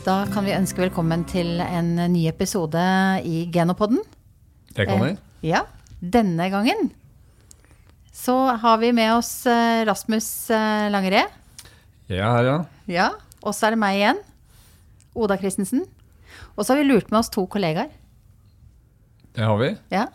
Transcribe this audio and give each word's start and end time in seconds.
Da 0.00 0.22
kan 0.32 0.46
vi 0.46 0.54
ønske 0.56 0.80
velkommen 0.80 1.26
til 1.28 1.58
en 1.60 1.90
ny 2.08 2.22
episode 2.30 2.80
i 3.26 3.42
Genopodden. 3.52 3.98
Det 4.72 4.86
kan 4.88 5.02
vi. 5.02 5.10
Eh, 5.12 5.50
ja, 5.50 5.66
denne 6.00 6.46
gangen 6.52 6.88
så 8.16 8.34
har 8.62 8.78
vi 8.80 8.94
med 8.96 9.12
oss 9.18 9.44
eh, 9.48 9.82
Rasmus 9.84 10.28
Langeré. 10.92 11.26
Jeg 12.08 12.16
Ja, 12.16 12.30
her, 12.32 12.48
ja. 12.48 12.56
Ja, 12.88 13.08
og 13.44 13.52
så 13.54 13.68
er 13.68 13.76
det 13.76 13.80
meg 13.82 13.98
igjen. 13.98 14.22
Oda 15.12 15.36
Christensen. 15.36 15.84
Og 16.56 16.64
så 16.64 16.72
har 16.72 16.80
vi 16.80 16.88
lurt 16.88 17.12
med 17.12 17.20
oss 17.20 17.30
to 17.32 17.44
kollegaer. 17.44 17.92
Det 19.36 19.44
har 19.44 19.60
vi. 19.60 19.74
Ja. 19.92 20.06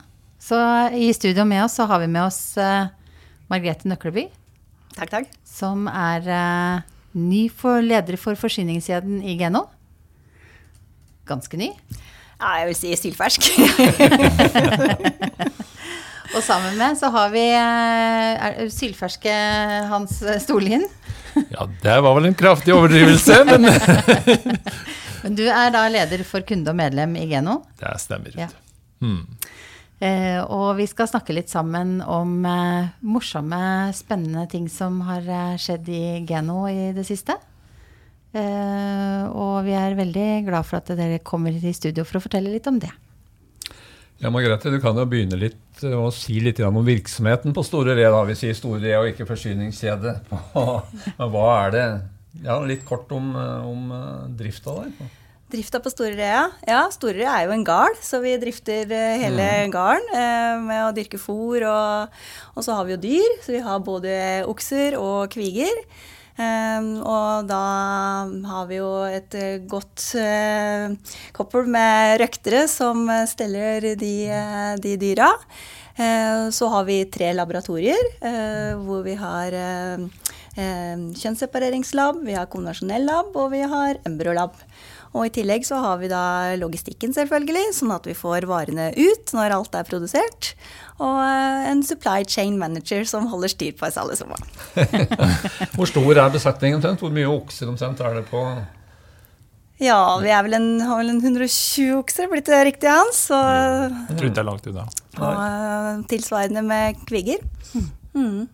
Så 0.41 0.57
i 0.97 1.11
studio 1.13 1.45
med 1.45 1.63
oss 1.67 1.77
så 1.77 1.85
har 1.89 2.01
vi 2.01 2.09
med 2.09 2.25
oss 2.25 2.57
uh, 2.57 2.89
Margrethe 3.53 3.87
Nøkleby, 3.89 4.27
Takk, 4.97 5.13
takk. 5.13 5.31
som 5.45 5.87
er 5.89 6.25
uh, 6.25 6.83
ny 7.15 7.45
for 7.53 7.85
leder 7.85 8.17
for 8.19 8.37
forsyningskjeden 8.37 9.21
i 9.23 9.37
Geno. 9.39 9.67
Ganske 11.25 11.57
ny. 11.59 11.71
Ja, 12.35 12.51
jeg 12.61 12.67
vil 12.71 12.75
si 12.77 12.91
sylfersk. 12.99 13.47
Og 16.35 16.41
sammen 16.43 16.75
med 16.79 16.97
så 16.99 17.09
har 17.13 17.29
vi 17.31 17.43
eh, 17.53 18.47
er- 18.49 18.69
sylferske 18.73 19.33
Hans 19.91 20.19
Storlien. 20.43 20.85
Ja, 21.51 21.65
det 21.83 21.95
var 21.99 22.13
vel 22.15 22.29
en 22.29 22.35
kraftig 22.39 22.71
overdrivelse, 22.71 23.41
men 23.43 23.65
Men 25.25 25.33
du 25.35 25.41
er 25.51 25.67
da 25.73 25.81
leder 25.91 26.21
for 26.23 26.45
kunde 26.47 26.71
og 26.71 26.77
medlem 26.79 27.17
i 27.19 27.25
Geno. 27.27 27.57
Det 27.75 27.91
stemmer. 27.99 28.31
Ja. 28.39 28.47
Hmm. 29.03 29.25
Eh, 29.99 30.39
og 30.47 30.77
vi 30.79 30.85
skal 30.87 31.09
snakke 31.11 31.35
litt 31.35 31.51
sammen 31.51 31.97
om 31.99 32.37
eh, 32.47 32.87
morsomme, 33.03 33.59
spennende 33.97 34.45
ting 34.51 34.69
som 34.71 35.01
har 35.09 35.27
eh, 35.27 35.57
skjedd 35.59 35.91
i 35.91 36.01
Geno 36.29 36.61
i 36.71 36.93
det 36.95 37.03
siste. 37.09 37.35
Eh, 38.35 39.25
og 39.31 39.63
vi 39.63 39.75
er 39.77 39.95
veldig 39.95 40.29
glad 40.49 40.67
for 40.67 40.81
at 40.81 40.91
dere 40.97 41.21
kommer 41.23 41.55
i 41.55 41.75
studio 41.75 42.03
for 42.07 42.19
å 42.19 42.25
fortelle 42.25 42.51
litt 42.51 42.67
om 42.67 42.79
det. 42.83 42.91
Ja, 44.23 44.31
Margrethe, 44.31 44.71
du 44.71 44.79
kan 44.83 44.95
jo 44.95 45.03
begynne 45.11 45.39
litt 45.39 45.83
eh, 45.83 45.95
å 45.95 46.07
si 46.13 46.39
litt 46.43 46.59
om 46.63 46.79
virksomheten 46.87 47.55
på 47.55 47.63
Store 47.67 47.95
Re. 47.97 48.07
da. 48.11 48.23
Vi 48.27 48.37
sier 48.39 48.55
Store 48.57 48.81
Re 48.83 48.95
og 48.99 49.11
ikke 49.11 49.27
forsyningskjede. 49.27 50.17
Men 51.19 51.31
Hva 51.33 51.47
er 51.65 51.75
det? 51.75 51.85
Ja, 52.43 52.57
Litt 52.67 52.83
kort 52.87 53.11
om, 53.15 53.31
eh, 53.39 53.67
om 53.67 53.91
eh, 53.95 54.25
drifta 54.39 54.81
der. 54.81 55.13
Drifta 55.55 55.79
på 55.79 55.91
Storerea. 55.93 56.47
Ja, 56.67 56.81
Storerea 56.91 57.35
er 57.37 57.45
jo 57.45 57.53
en 57.53 57.63
gard, 57.63 57.99
så 58.03 58.17
vi 58.23 58.33
drifter 58.41 58.89
hele 58.89 59.45
garden 59.71 60.09
eh, 60.17 60.55
med 60.63 60.81
å 60.87 60.93
dyrke 60.95 61.19
fôr. 61.21 61.63
Og, 61.69 62.17
og 62.55 62.65
så 62.65 62.75
har 62.75 62.87
vi 62.87 62.95
jo 62.95 63.03
dyr, 63.03 63.37
så 63.45 63.53
vi 63.53 63.61
har 63.63 63.83
både 63.85 64.17
okser 64.49 64.97
og 64.99 65.29
kviger. 65.35 65.85
Eh, 66.35 66.87
og 66.99 67.47
da 67.47 67.61
har 68.49 68.65
vi 68.67 68.79
jo 68.81 68.89
et 69.07 69.35
eh, 69.39 69.61
godt 69.71 70.09
eh, 70.19 70.91
koppel 71.35 71.69
med 71.71 72.19
røktere 72.19 72.65
som 72.67 73.05
eh, 73.07 73.23
steller 73.31 73.93
de, 73.95 74.13
de 74.83 74.95
dyra. 74.99 75.29
Eh, 75.95 76.49
Så 76.51 76.67
har 76.73 76.83
vi 76.83 77.05
tre 77.07 77.31
laboratorier 77.31 78.09
hvor 78.83 79.05
vi 79.07 79.15
har 79.15 79.55
eh, 79.55 80.03
eh, 80.59 81.05
kjønnssepareringslab, 81.15 82.19
vi 82.27 82.35
har 82.35 82.51
konvensjonell 82.51 83.07
lab 83.07 83.31
og 83.39 83.53
vi 83.55 83.63
har 83.63 84.01
embryolab. 84.03 84.59
Og 85.15 85.29
i 85.29 85.31
tillegg 85.31 85.63
så 85.63 85.77
har 85.79 85.99
vi 86.01 86.09
da 86.11 86.21
logistikken 86.59 87.13
selvfølgelig, 87.15 87.69
sånn 87.77 87.93
at 87.95 88.07
vi 88.09 88.15
får 88.17 88.47
varene 88.49 88.89
ut 88.97 89.31
når 89.35 89.53
alt 89.55 89.77
er 89.79 89.87
produsert. 89.87 90.49
Og 90.99 91.19
eh, 91.23 91.69
en 91.71 91.83
supply 91.87 92.25
chain 92.27 92.57
manager 92.59 93.05
som 93.07 93.29
holder 93.31 93.53
styr 93.53 93.77
på 93.79 93.87
oss 93.87 93.99
alle 94.01 94.17
sammen. 94.19 94.43
Hvor 95.75 95.87
stor 95.87 96.19
er 96.19 96.33
besetningen 96.35 96.81
omtrent? 96.81 97.03
Hvor 97.03 97.15
mye 97.15 97.29
okser 97.31 97.71
omtrent 97.71 98.03
er 98.03 98.19
det 98.19 98.25
på? 98.27 98.43
Ja, 99.79 99.99
vi 100.23 100.31
er 100.31 100.43
vel 100.45 100.55
en, 100.55 100.67
har 100.87 101.01
vel 101.01 101.11
en 101.11 101.23
120 101.23 101.97
okser, 101.97 102.29
blitt 102.31 102.47
det 102.47 102.61
riktig 102.69 102.91
hans. 102.91 103.25
Og, 103.35 103.95
Jeg 104.11 104.19
tror 104.19 104.29
ikke 104.29 104.35
det 104.37 104.43
er 104.43 104.49
langt 104.51 104.69
unna. 104.71 104.85
og 105.19 105.41
eh, 105.47 106.05
tilsvarende 106.11 106.63
med 106.63 107.01
kvigger. 107.07 107.43
Mm. 108.15 108.45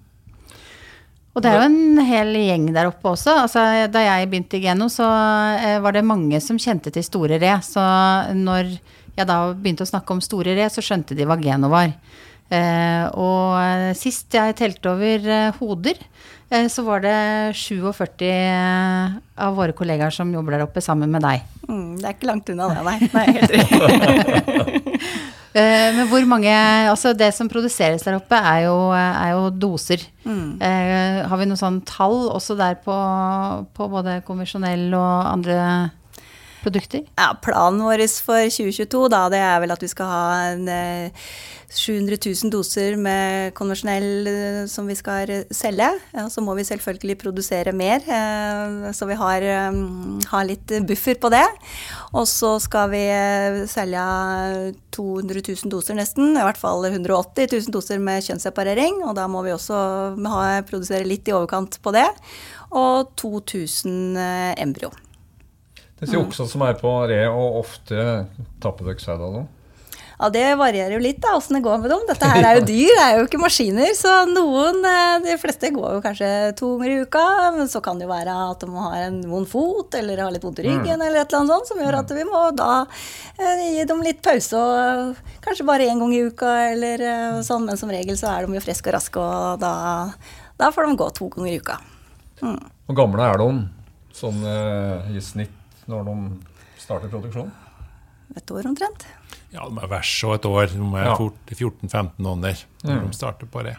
Og 1.31 1.43
det 1.43 1.47
er 1.47 1.61
jo 1.61 1.67
en 1.69 2.01
hel 2.03 2.33
gjeng 2.35 2.65
der 2.75 2.89
oppe 2.89 3.13
også. 3.13 3.37
Altså, 3.45 3.63
da 3.91 4.03
jeg 4.03 4.27
begynte 4.31 4.59
i 4.59 4.65
Geno, 4.65 4.89
så 4.91 5.07
eh, 5.55 5.77
var 5.83 5.95
det 5.95 6.03
mange 6.03 6.41
som 6.43 6.59
kjente 6.59 6.91
til 6.91 7.05
Store 7.07 7.39
Re. 7.39 7.53
Så 7.63 7.83
når 8.35 8.73
jeg 9.15 9.29
da 9.29 9.37
begynte 9.55 9.87
å 9.87 9.91
snakke 9.93 10.11
om 10.11 10.23
Store 10.23 10.57
Re, 10.57 10.67
så 10.71 10.83
skjønte 10.83 11.15
de 11.15 11.27
hva 11.27 11.39
Geno 11.39 11.71
var. 11.71 11.93
Eh, 12.51 13.05
og 13.15 13.55
eh, 13.61 13.87
sist 13.95 14.35
jeg 14.35 14.59
telte 14.59 14.91
over 14.91 15.55
hoder, 15.61 16.03
så 16.67 16.83
var 16.83 16.99
det 16.99 17.15
47 17.55 18.25
av 19.39 19.53
våre 19.55 19.71
kollegaer 19.71 20.11
som 20.11 20.33
jobber 20.35 20.57
der 20.57 20.65
oppe 20.65 20.83
sammen 20.83 21.07
med 21.13 21.23
deg. 21.23 21.45
Mm, 21.63 21.93
det 21.95 22.09
er 22.09 22.17
ikke 22.17 22.27
langt 22.27 22.51
unna 22.51 22.67
det, 22.73 22.81
nei. 22.83 22.97
nei 23.15 23.27
helt 23.37 25.30
men 25.53 26.07
hvor 26.07 26.25
mange 26.29 26.51
Altså, 26.87 27.13
det 27.17 27.33
som 27.35 27.49
produseres 27.51 28.05
der 28.07 28.15
oppe, 28.19 28.35
er 28.35 28.65
jo, 28.67 28.75
er 28.95 29.31
jo 29.35 29.49
doser. 29.51 30.05
Mm. 30.23 30.61
Eh, 30.63 31.21
har 31.27 31.41
vi 31.41 31.47
noe 31.49 31.59
sånn 31.59 31.81
tall 31.87 32.29
også 32.31 32.55
der 32.59 32.77
på, 32.83 32.95
på 33.75 33.89
både 33.91 34.21
konvensjonell 34.27 34.89
og 34.95 35.31
andre 35.33 35.57
produkter? 36.63 37.05
Ja, 37.17 37.31
Planen 37.43 37.81
vår 37.85 38.03
for 38.23 38.49
2022 38.49 39.07
da, 39.13 39.25
det 39.33 39.41
er 39.41 39.59
vel 39.63 39.73
at 39.73 39.83
vi 39.83 39.89
skal 39.91 40.11
ha 40.11 40.23
en, 40.51 40.67
eh, 40.69 41.25
700 41.71 42.17
000 42.19 42.51
doser 42.51 42.97
med 42.99 43.53
konvensjonell 43.55 44.27
eh, 44.27 44.59
som 44.67 44.87
vi 44.89 44.95
skal 44.99 45.29
eh, 45.31 45.43
selge. 45.55 45.87
Ja, 46.11 46.25
så 46.31 46.43
må 46.43 46.55
vi 46.57 46.65
selvfølgelig 46.67 47.17
produsere 47.21 47.71
mer, 47.71 48.03
eh, 48.03 48.91
så 48.95 49.07
vi 49.07 49.17
har, 49.19 49.41
eh, 49.41 49.79
har 50.33 50.47
litt 50.47 50.73
buffer 50.87 51.15
på 51.21 51.31
det. 51.31 51.45
Og 52.11 52.27
så 52.27 52.57
skal 52.59 52.91
vi 52.91 53.03
eh, 53.07 53.61
selge 53.71 54.03
200 54.91 55.45
000 55.47 55.71
doser 55.71 55.95
nesten, 55.95 56.35
i 56.35 56.43
hvert 56.43 56.59
fall 56.59 56.83
180 56.89 57.47
000 57.47 57.71
doser 57.71 58.03
med 58.03 58.25
kjønnsseparering. 58.25 59.03
Og 59.07 59.15
da 59.15 59.29
må 59.31 59.45
vi 59.47 59.55
også 59.55 59.79
ha, 60.27 60.43
produsere 60.67 61.07
litt 61.07 61.31
i 61.31 61.37
overkant 61.37 61.79
på 61.81 61.95
det. 61.95 62.09
Og 62.75 63.15
2000 63.19 64.19
eh, 64.19 64.51
embryo. 64.59 64.91
Det 66.01 66.09
mm. 66.09 66.21
oksene 66.25 66.49
som 66.49 66.61
er 66.65 66.77
på 66.79 66.91
re, 67.11 67.23
og 67.29 67.61
ofte 67.61 68.05
tapper 68.61 68.89
dere 68.89 69.03
sau 69.03 69.19
da? 69.21 69.43
Ja, 70.21 70.29
Det 70.29 70.55
varierer 70.57 70.93
jo 70.93 71.01
litt 71.01 71.17
da, 71.21 71.35
åssen 71.37 71.57
det 71.57 71.63
går 71.65 71.79
med 71.81 71.89
dem. 71.89 72.01
Dette 72.05 72.27
her 72.29 72.45
er 72.45 72.57
jo 72.59 72.65
dyr, 72.65 72.89
det 72.93 73.05
er 73.05 73.15
jo 73.17 73.25
ikke 73.25 73.39
maskiner. 73.41 73.89
Så 73.97 74.09
noen, 74.29 74.83
eh, 74.85 75.15
de 75.23 75.37
fleste 75.41 75.71
går 75.73 75.95
jo 75.95 76.01
kanskje 76.03 76.29
to 76.57 76.69
ganger 76.77 76.91
i 76.93 77.05
uka. 77.05 77.23
Men 77.55 77.69
så 77.69 77.81
kan 77.81 77.97
det 77.97 78.05
jo 78.05 78.11
være 78.11 78.35
at 78.51 78.61
de 78.61 78.69
har 78.69 78.97
en 79.07 79.17
vond 79.29 79.49
fot 79.49 79.97
eller 79.97 80.21
har 80.21 80.33
litt 80.33 80.45
vondt 80.45 80.61
i 80.61 80.67
ryggen 80.67 81.01
eller 81.01 81.23
et 81.23 81.25
eller 81.25 81.39
annet 81.39 81.53
sånt, 81.55 81.71
som 81.71 81.81
gjør 81.81 81.97
at 82.03 82.13
vi 82.17 82.25
må 82.29 82.41
da 82.57 82.73
eh, 83.37 83.63
gi 83.77 83.87
dem 83.89 84.03
litt 84.05 84.21
pause. 84.21 84.57
og 84.57 85.41
Kanskje 85.45 85.65
bare 85.69 85.89
én 85.89 86.01
gang 86.01 86.13
i 86.13 86.21
uka 86.29 86.51
eller 86.69 87.05
eh, 87.13 87.39
sånn, 87.45 87.65
men 87.65 87.81
som 87.81 87.93
regel 87.93 88.17
så 88.17 88.29
er 88.33 88.45
de 88.45 88.59
jo 88.59 88.65
friske 88.65 88.93
og 88.93 88.97
raske, 88.97 89.21
og 89.21 89.63
da, 89.63 89.73
da 90.61 90.69
får 90.69 90.85
de 90.85 90.99
gå 91.01 91.09
to 91.17 91.31
ganger 91.33 91.49
i 91.49 91.57
uka. 91.61 91.79
Mm. 92.45 92.61
Gamle 92.93 93.25
er 93.25 93.41
de 93.41 93.49
sånn 94.21 94.45
eh, 94.45 95.17
i 95.17 95.25
snitt 95.25 95.60
når 95.91 96.07
de 96.07 96.15
starter 96.81 97.11
produksjonen? 97.11 97.51
Et 98.39 98.51
år 98.55 98.67
omtrent. 98.69 99.03
Ja, 99.51 99.65
de 99.67 99.81
er 99.83 99.89
vers 99.91 100.11
og 100.23 100.37
et 100.37 100.45
år. 100.47 100.69
De 100.71 100.85
er 100.95 101.09
Ja. 101.09 101.15
14-15 101.19 102.27
ånder 102.31 102.61
når 102.85 103.01
Mm. 103.01 103.07
de 103.09 103.17
starter 103.17 103.45
på 103.51 103.63
det. 103.67 103.75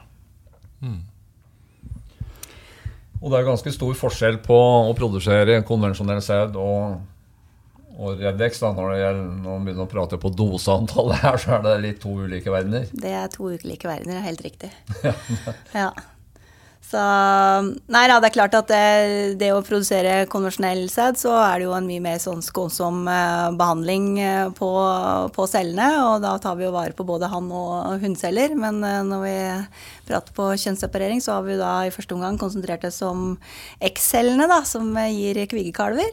Og 3.23 3.31
det 3.31 3.39
er 3.39 3.47
ganske 3.47 3.71
stor 3.73 3.95
forskjell 3.95 4.41
på 4.43 4.57
å 4.91 4.93
produsere 4.99 5.61
konvensjonell 5.67 6.21
sæd 6.25 6.57
og, 6.59 6.97
og 7.95 8.19
Redex. 8.19 8.59
Da, 8.65 8.73
når, 8.75 8.91
det 8.97 8.99
gjelder, 9.05 9.29
når 9.45 9.51
man 9.53 9.67
begynner 9.69 9.87
å 9.87 9.93
prate 9.93 10.19
på 10.19 10.33
doseantallet 10.35 11.21
her, 11.23 11.39
så 11.39 11.55
er 11.59 11.63
det 11.69 11.75
litt 11.85 12.01
to 12.03 12.17
ulike 12.25 12.51
verdener. 12.51 12.89
Det 12.93 13.13
er 13.15 13.31
to 13.33 13.53
ulike 13.55 13.87
verdener, 13.89 14.19
det 14.19 14.23
er 14.25 14.27
helt 14.27 14.43
riktig. 14.49 14.73
ja. 15.85 15.91
Så 16.93 17.03
Nei 17.93 18.03
da, 18.11 18.19
det 18.21 18.29
er 18.29 18.35
klart 18.35 18.55
at 18.57 18.69
det, 18.69 19.37
det 19.41 19.49
å 19.55 19.63
produsere 19.65 20.27
konvensjonell 20.33 20.85
sæd, 20.93 21.17
så 21.21 21.33
er 21.41 21.61
det 21.61 21.67
jo 21.69 21.73
en 21.77 21.89
mye 21.89 22.03
mer 22.05 22.19
sånn 22.21 22.45
skånsom 22.45 23.07
eh, 23.09 23.49
behandling 23.57 24.09
eh, 24.21 24.51
på, 24.57 24.69
på 25.33 25.47
cellene. 25.49 25.89
Og 26.11 26.21
da 26.25 26.35
tar 26.43 26.59
vi 26.59 26.67
jo 26.67 26.75
vare 26.75 26.93
på 26.97 27.07
både 27.09 27.31
hann- 27.33 27.49
og 27.57 27.97
hunnceller. 28.03 28.53
Men 28.61 28.83
eh, 28.85 29.01
når 29.09 29.25
vi 29.25 29.35
prater 30.11 30.37
på 30.37 30.51
kjønnsseparering, 30.53 31.25
så 31.25 31.39
har 31.39 31.49
vi 31.49 31.59
da 31.61 31.73
i 31.87 31.95
første 31.95 32.17
omgang 32.19 32.37
konsentrert 32.41 32.85
oss 32.89 33.01
om 33.09 33.39
X-cellene, 33.81 34.51
da, 34.51 34.61
som 34.69 34.93
gir 35.09 35.41
kvigekalver. 35.49 36.13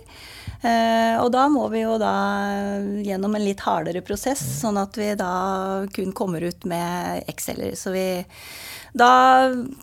Og 0.59 1.29
da 1.31 1.45
må 1.47 1.61
vi 1.71 1.85
jo 1.85 1.93
da 2.01 2.11
gjennom 3.05 3.37
en 3.37 3.43
litt 3.45 3.61
hardere 3.63 4.01
prosess, 4.03 4.41
sånn 4.59 4.75
at 4.81 4.97
vi 4.99 5.13
da 5.15 5.29
kun 5.95 6.11
kommer 6.15 6.43
ut 6.43 6.67
med 6.67 7.23
X-celler. 7.31 7.77
Så 7.79 7.93
vi 7.95 8.03
da 8.99 9.11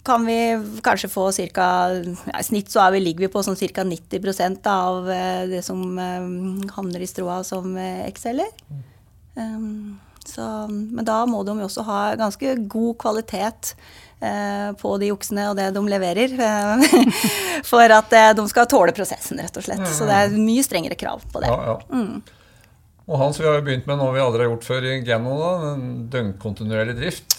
kan 0.07 0.27
vi 0.29 0.39
kanskje 0.85 1.11
få 1.11 1.29
ca. 1.57 1.69
Ja, 1.91 2.39
I 2.39 2.47
snitt 2.47 2.71
så 2.73 2.85
er 2.85 2.95
vi, 2.97 3.03
ligger 3.05 3.27
vi 3.27 3.33
på 3.33 3.43
sånn 3.45 3.59
ca. 3.59 3.85
90 3.85 4.69
av 4.71 5.11
eh, 5.11 5.45
det 5.51 5.63
som 5.67 5.85
eh, 5.99 6.73
havner 6.77 7.05
i 7.05 7.09
stråa 7.11 7.43
som 7.45 7.77
eh, 7.81 8.05
X-celler. 8.13 8.53
Um, 9.37 9.99
Så, 10.27 10.43
men 10.69 11.05
da 11.07 11.21
må 11.27 11.45
de 11.47 11.55
jo 11.61 11.69
også 11.69 11.85
ha 11.87 12.01
ganske 12.19 12.57
god 12.67 12.97
kvalitet 12.99 13.77
eh, 14.19 14.73
på 14.81 14.95
de 14.99 15.13
oksene 15.15 15.45
og 15.53 15.57
det 15.59 15.69
de 15.77 15.83
leverer. 15.87 16.35
for 17.71 17.95
at 17.95 18.17
eh, 18.17 18.33
de 18.35 18.47
skal 18.51 18.67
tåle 18.71 18.95
prosessen, 18.97 19.39
rett 19.39 19.57
og 19.57 19.67
slett. 19.69 19.87
Så 19.87 20.09
det 20.09 20.17
er 20.19 20.35
mye 20.35 20.65
strengere 20.67 20.99
krav 20.99 21.23
på 21.31 21.45
det. 21.45 21.53
Ja, 21.53 21.77
ja. 21.77 22.09
Og 23.07 23.21
Hans, 23.21 23.39
vi 23.39 23.47
har 23.47 23.61
jo 23.61 23.67
begynt 23.69 23.87
med 23.87 24.01
noe 24.01 24.15
vi 24.17 24.23
aldri 24.25 24.43
har 24.43 24.51
gjort 24.51 24.67
før 24.67 24.89
i 24.91 24.97
Geno, 25.07 25.37
da, 25.39 25.75
døgnkontinuerlig 26.17 26.97
drift. 26.99 27.39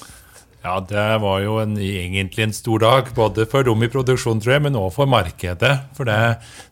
Ja, 0.63 0.79
det 0.89 1.03
var 1.21 1.41
jo 1.43 1.59
en, 1.61 1.75
egentlig 1.79 2.43
en 2.43 2.55
stor 2.55 2.81
dag, 2.81 3.11
både 3.15 3.45
for 3.47 3.63
dem 3.63 3.83
i 3.85 3.89
produksjon, 3.93 4.41
tror 4.41 4.55
jeg, 4.55 4.63
men 4.65 4.79
også 4.79 4.95
for 4.97 5.11
markedet. 5.11 5.73
For 5.95 6.09
det, 6.09 6.17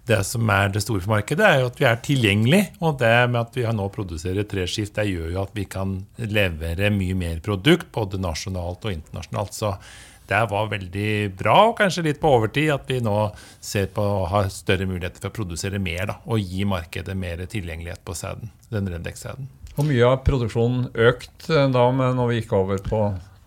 det 0.10 0.18
som 0.28 0.50
er 0.52 0.74
det 0.74 0.82
store 0.84 1.04
for 1.04 1.14
markedet, 1.14 1.46
er 1.46 1.62
jo 1.62 1.70
at 1.70 1.78
vi 1.80 1.88
er 1.88 2.02
tilgjengelig. 2.04 2.64
Og 2.82 2.98
det 3.00 3.14
med 3.30 3.40
at 3.44 3.56
vi 3.56 3.68
har 3.68 3.78
nå 3.78 3.86
produserer 3.94 4.48
treskift, 4.50 4.98
det 4.98 5.08
gjør 5.12 5.30
jo 5.36 5.44
at 5.46 5.54
vi 5.56 5.68
kan 5.70 6.00
levere 6.18 6.92
mye 6.96 7.16
mer 7.20 7.40
produkt, 7.46 7.92
både 7.96 8.20
nasjonalt 8.22 8.90
og 8.90 8.98
internasjonalt. 8.98 9.56
Så 9.56 9.76
det 10.26 10.42
var 10.50 10.72
veldig 10.72 11.12
bra, 11.38 11.60
og 11.70 11.78
kanskje 11.78 12.08
litt 12.08 12.20
på 12.22 12.32
overtid, 12.40 12.72
at 12.74 12.90
vi 12.90 12.98
nå 13.06 13.14
ser 13.64 13.92
på 13.94 14.02
å 14.02 14.26
ha 14.32 14.48
større 14.50 14.88
muligheter 14.90 15.22
for 15.22 15.30
å 15.30 15.38
produsere 15.38 15.78
mer 15.78 16.10
da, 16.10 16.18
og 16.26 16.42
gi 16.42 16.66
markedet 16.66 17.14
mer 17.18 17.46
tilgjengelighet 17.46 18.02
på 18.06 18.18
sæden, 18.18 18.50
den 18.74 18.90
Rendex-sæden. 18.90 19.48
Hvor 19.76 19.86
mye 19.86 20.10
har 20.10 20.22
produksjonen 20.26 20.90
økt 21.06 21.50
eh, 21.52 21.70
da 21.70 21.88
når 21.94 22.30
vi 22.32 22.40
gikk 22.40 22.54
over 22.58 22.82
på 22.82 23.02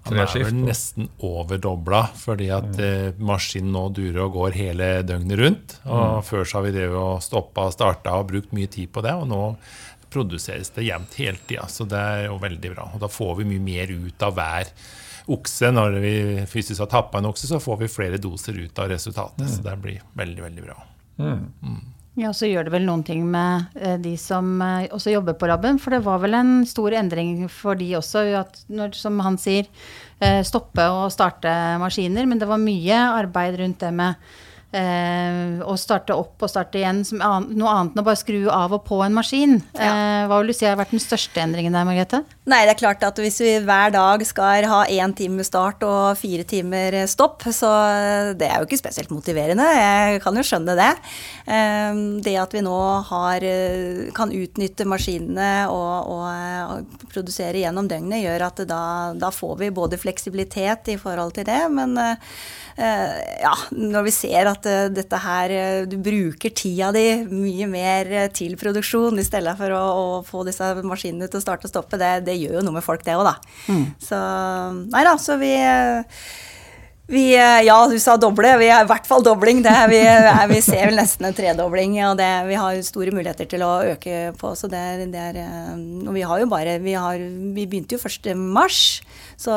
Han 0.09 0.21
er 0.23 0.33
vel 0.47 0.63
nesten 0.67 1.09
overdobla, 1.25 2.03
fordi 2.19 2.49
at 2.55 2.79
eh, 2.83 3.11
maskinen 3.21 3.73
nå 3.75 3.85
durer 3.97 4.23
og 4.27 4.37
går 4.39 4.57
hele 4.59 4.89
døgnet 5.07 5.41
rundt. 5.41 5.77
Og 5.87 6.25
Før 6.27 6.45
så 6.45 6.59
har 6.59 6.67
vi 6.69 6.75
drevet 6.77 6.99
og 7.01 7.23
stoppa 7.25 7.69
og 7.69 7.77
starta 7.77 8.17
og 8.19 8.31
brukt 8.33 8.55
mye 8.57 8.71
tid 8.73 8.91
på 8.95 9.05
det, 9.05 9.15
og 9.15 9.29
nå 9.31 9.43
produseres 10.09 10.71
det 10.73 10.87
jevnt 10.89 11.19
hele 11.21 11.37
tida. 11.47 11.67
Så 11.69 11.85
det 11.89 11.99
er 12.01 12.25
jo 12.31 12.39
veldig 12.41 12.73
bra. 12.73 12.89
Og 12.97 13.03
da 13.03 13.11
får 13.13 13.35
vi 13.43 13.49
mye 13.51 13.61
mer 13.67 13.93
ut 13.93 14.25
av 14.25 14.33
hver 14.39 14.71
okse. 15.29 15.69
Når 15.77 15.99
vi 16.01 16.15
fysisk 16.49 16.81
har 16.87 16.91
tappa 16.95 17.21
en 17.21 17.29
okse, 17.29 17.47
så 17.51 17.61
får 17.61 17.83
vi 17.85 17.91
flere 17.93 18.21
doser 18.23 18.57
ut 18.57 18.79
av 18.81 18.89
resultatet. 18.95 19.45
Så 19.53 19.63
det 19.67 19.77
blir 19.85 20.01
veldig, 20.17 20.43
veldig 20.49 20.65
bra. 20.65 20.79
Ja, 22.19 22.33
så 22.35 22.49
gjør 22.49 22.67
det 22.67 22.73
vel 22.75 22.87
noen 22.89 23.05
ting 23.07 23.23
med 23.31 23.79
eh, 23.79 23.95
de 24.03 24.17
som 24.19 24.57
eh, 24.65 24.89
også 24.95 25.13
jobber 25.13 25.37
på 25.39 25.47
laben. 25.51 25.79
For 25.79 25.95
det 25.95 26.03
var 26.03 26.19
vel 26.25 26.35
en 26.35 26.53
stor 26.67 26.97
endring 26.99 27.45
for 27.53 27.79
de 27.79 27.93
også, 27.99 28.25
at 28.41 28.59
når, 28.67 28.97
som 28.99 29.21
han 29.23 29.39
sier, 29.39 29.69
eh, 30.19 30.41
stoppe 30.47 30.83
og 30.83 31.13
starte 31.15 31.53
maskiner. 31.79 32.27
Men 32.27 32.43
det 32.43 32.51
var 32.51 32.59
mye 32.59 33.03
arbeid 33.21 33.61
rundt 33.61 33.85
det 33.85 33.93
med 33.95 34.19
eh, 34.75 35.63
å 35.63 35.77
starte 35.79 36.17
opp 36.19 36.43
og 36.43 36.51
starte 36.51 36.81
igjen. 36.81 37.05
Noe 37.15 37.71
annet 37.77 37.95
enn 37.95 38.03
å 38.03 38.07
bare 38.09 38.19
skru 38.19 38.49
av 38.51 38.75
og 38.75 38.83
på 38.89 38.99
en 39.05 39.15
maskin. 39.15 39.61
Eh, 39.79 40.27
hva 40.27 40.41
vil 40.41 40.51
du 40.51 40.59
si 40.59 40.67
har 40.67 40.79
vært 40.81 40.97
den 40.97 41.05
største 41.05 41.45
endringen 41.45 41.77
der, 41.77 41.87
Margrethe? 41.87 42.25
Nei, 42.49 42.63
det 42.65 42.73
er 42.73 42.81
klart 42.81 43.03
at 43.05 43.19
hvis 43.21 43.43
vi 43.45 43.51
hver 43.61 43.91
dag 43.93 44.23
skal 44.25 44.65
ha 44.71 44.79
én 44.89 45.13
time 45.13 45.45
start 45.45 45.83
og 45.85 46.17
fire 46.17 46.47
timer 46.49 46.95
stopp, 47.11 47.45
så 47.53 47.69
det 48.41 48.49
er 48.49 48.63
jo 48.63 48.69
ikke 48.69 48.79
spesielt 48.81 49.13
motiverende. 49.13 49.67
Jeg 49.77 50.23
kan 50.25 50.39
jo 50.39 50.45
skjønne 50.47 50.77
det. 50.79 50.95
Ehm, 51.45 52.23
Det 52.25 52.37
at 52.41 52.55
vi 52.57 52.63
nå 52.65 52.79
har, 53.11 53.45
eh, 53.45 54.09
kan 54.17 54.33
utnytte 54.33 54.89
maskinene 54.89 55.69
og, 55.69 56.09
og 56.09 56.25
og, 56.69 56.97
produsere 57.13 57.63
gjennom 57.63 57.89
døgnet, 57.91 58.23
gjør 58.25 58.47
at 58.49 58.63
da, 58.69 58.83
da 59.19 59.31
får 59.35 59.59
vi 59.63 59.75
både 59.75 59.99
fleksibilitet 60.01 60.93
i 60.95 60.99
forhold 61.01 61.35
til 61.37 61.47
det, 61.49 61.61
men 61.73 61.97
eh, 62.01 62.33
eh, 62.77 63.17
ja, 63.43 63.55
når 63.75 64.07
vi 64.09 64.15
ser 64.15 64.51
at 64.51 64.69
eh, 64.69 64.89
dette 64.95 65.21
her 65.23 65.55
eh, 65.55 65.81
Du 65.89 65.97
bruker 66.03 66.53
tida 66.55 66.91
di 66.95 67.07
mye 67.31 67.69
mer 67.71 68.13
eh, 68.13 68.29
til 68.35 68.57
produksjon 68.61 69.19
i 69.19 69.27
stedet 69.27 69.55
for 69.59 69.75
å, 69.75 69.83
å 69.83 70.07
få 70.27 70.45
disse 70.49 70.71
maskinene 70.83 71.31
til 71.31 71.41
å 71.41 71.45
starte 71.45 71.69
og 71.69 71.75
stoppe, 71.75 72.01
det, 72.01 72.13
det 72.29 72.38
gjør 72.43 72.59
jo 72.61 72.67
noe 72.67 72.79
med 72.79 72.85
folk, 72.87 73.05
det 73.07 73.17
òg, 73.19 73.27
da. 73.29 73.35
Så 74.03 74.19
nei 74.93 75.05
da, 75.07 75.17
så 75.21 75.37
vi 75.41 75.53
vi, 77.09 77.35
eh, 77.35 77.63
ja, 77.65 77.77
du 77.89 77.97
sa 77.97 78.19
doble. 78.21 78.51
Vi 78.61 78.67
er 78.69 78.85
i 78.85 78.89
hvert 78.89 79.07
fall 79.09 79.23
dobling. 79.25 79.63
Det 79.65 79.73
vi, 79.89 80.01
vi 80.51 80.59
ser 80.61 80.91
vel 80.91 80.99
nesten 81.01 81.25
en 81.25 81.37
tredobling. 81.37 81.95
Og 82.05 82.19
det, 82.21 82.29
vi 82.51 82.59
har 82.61 82.81
store 82.85 83.15
muligheter 83.17 83.49
til 83.49 83.65
å 83.65 83.71
øke 83.95 84.35
på. 84.37 84.51
Så 84.53 84.69
det, 84.69 84.83
det 85.15 85.23
er, 85.31 85.39
eh, 85.41 85.71
og 86.05 86.13
vi 86.13 86.27
har 86.29 86.43
jo 86.43 86.51
bare 86.53 86.77
vi, 86.85 86.93
har, 87.01 87.17
vi 87.57 87.65
begynte 87.65 87.97
jo 87.97 88.03
1. 88.05 88.37
mars. 88.37 89.01
Så 89.41 89.55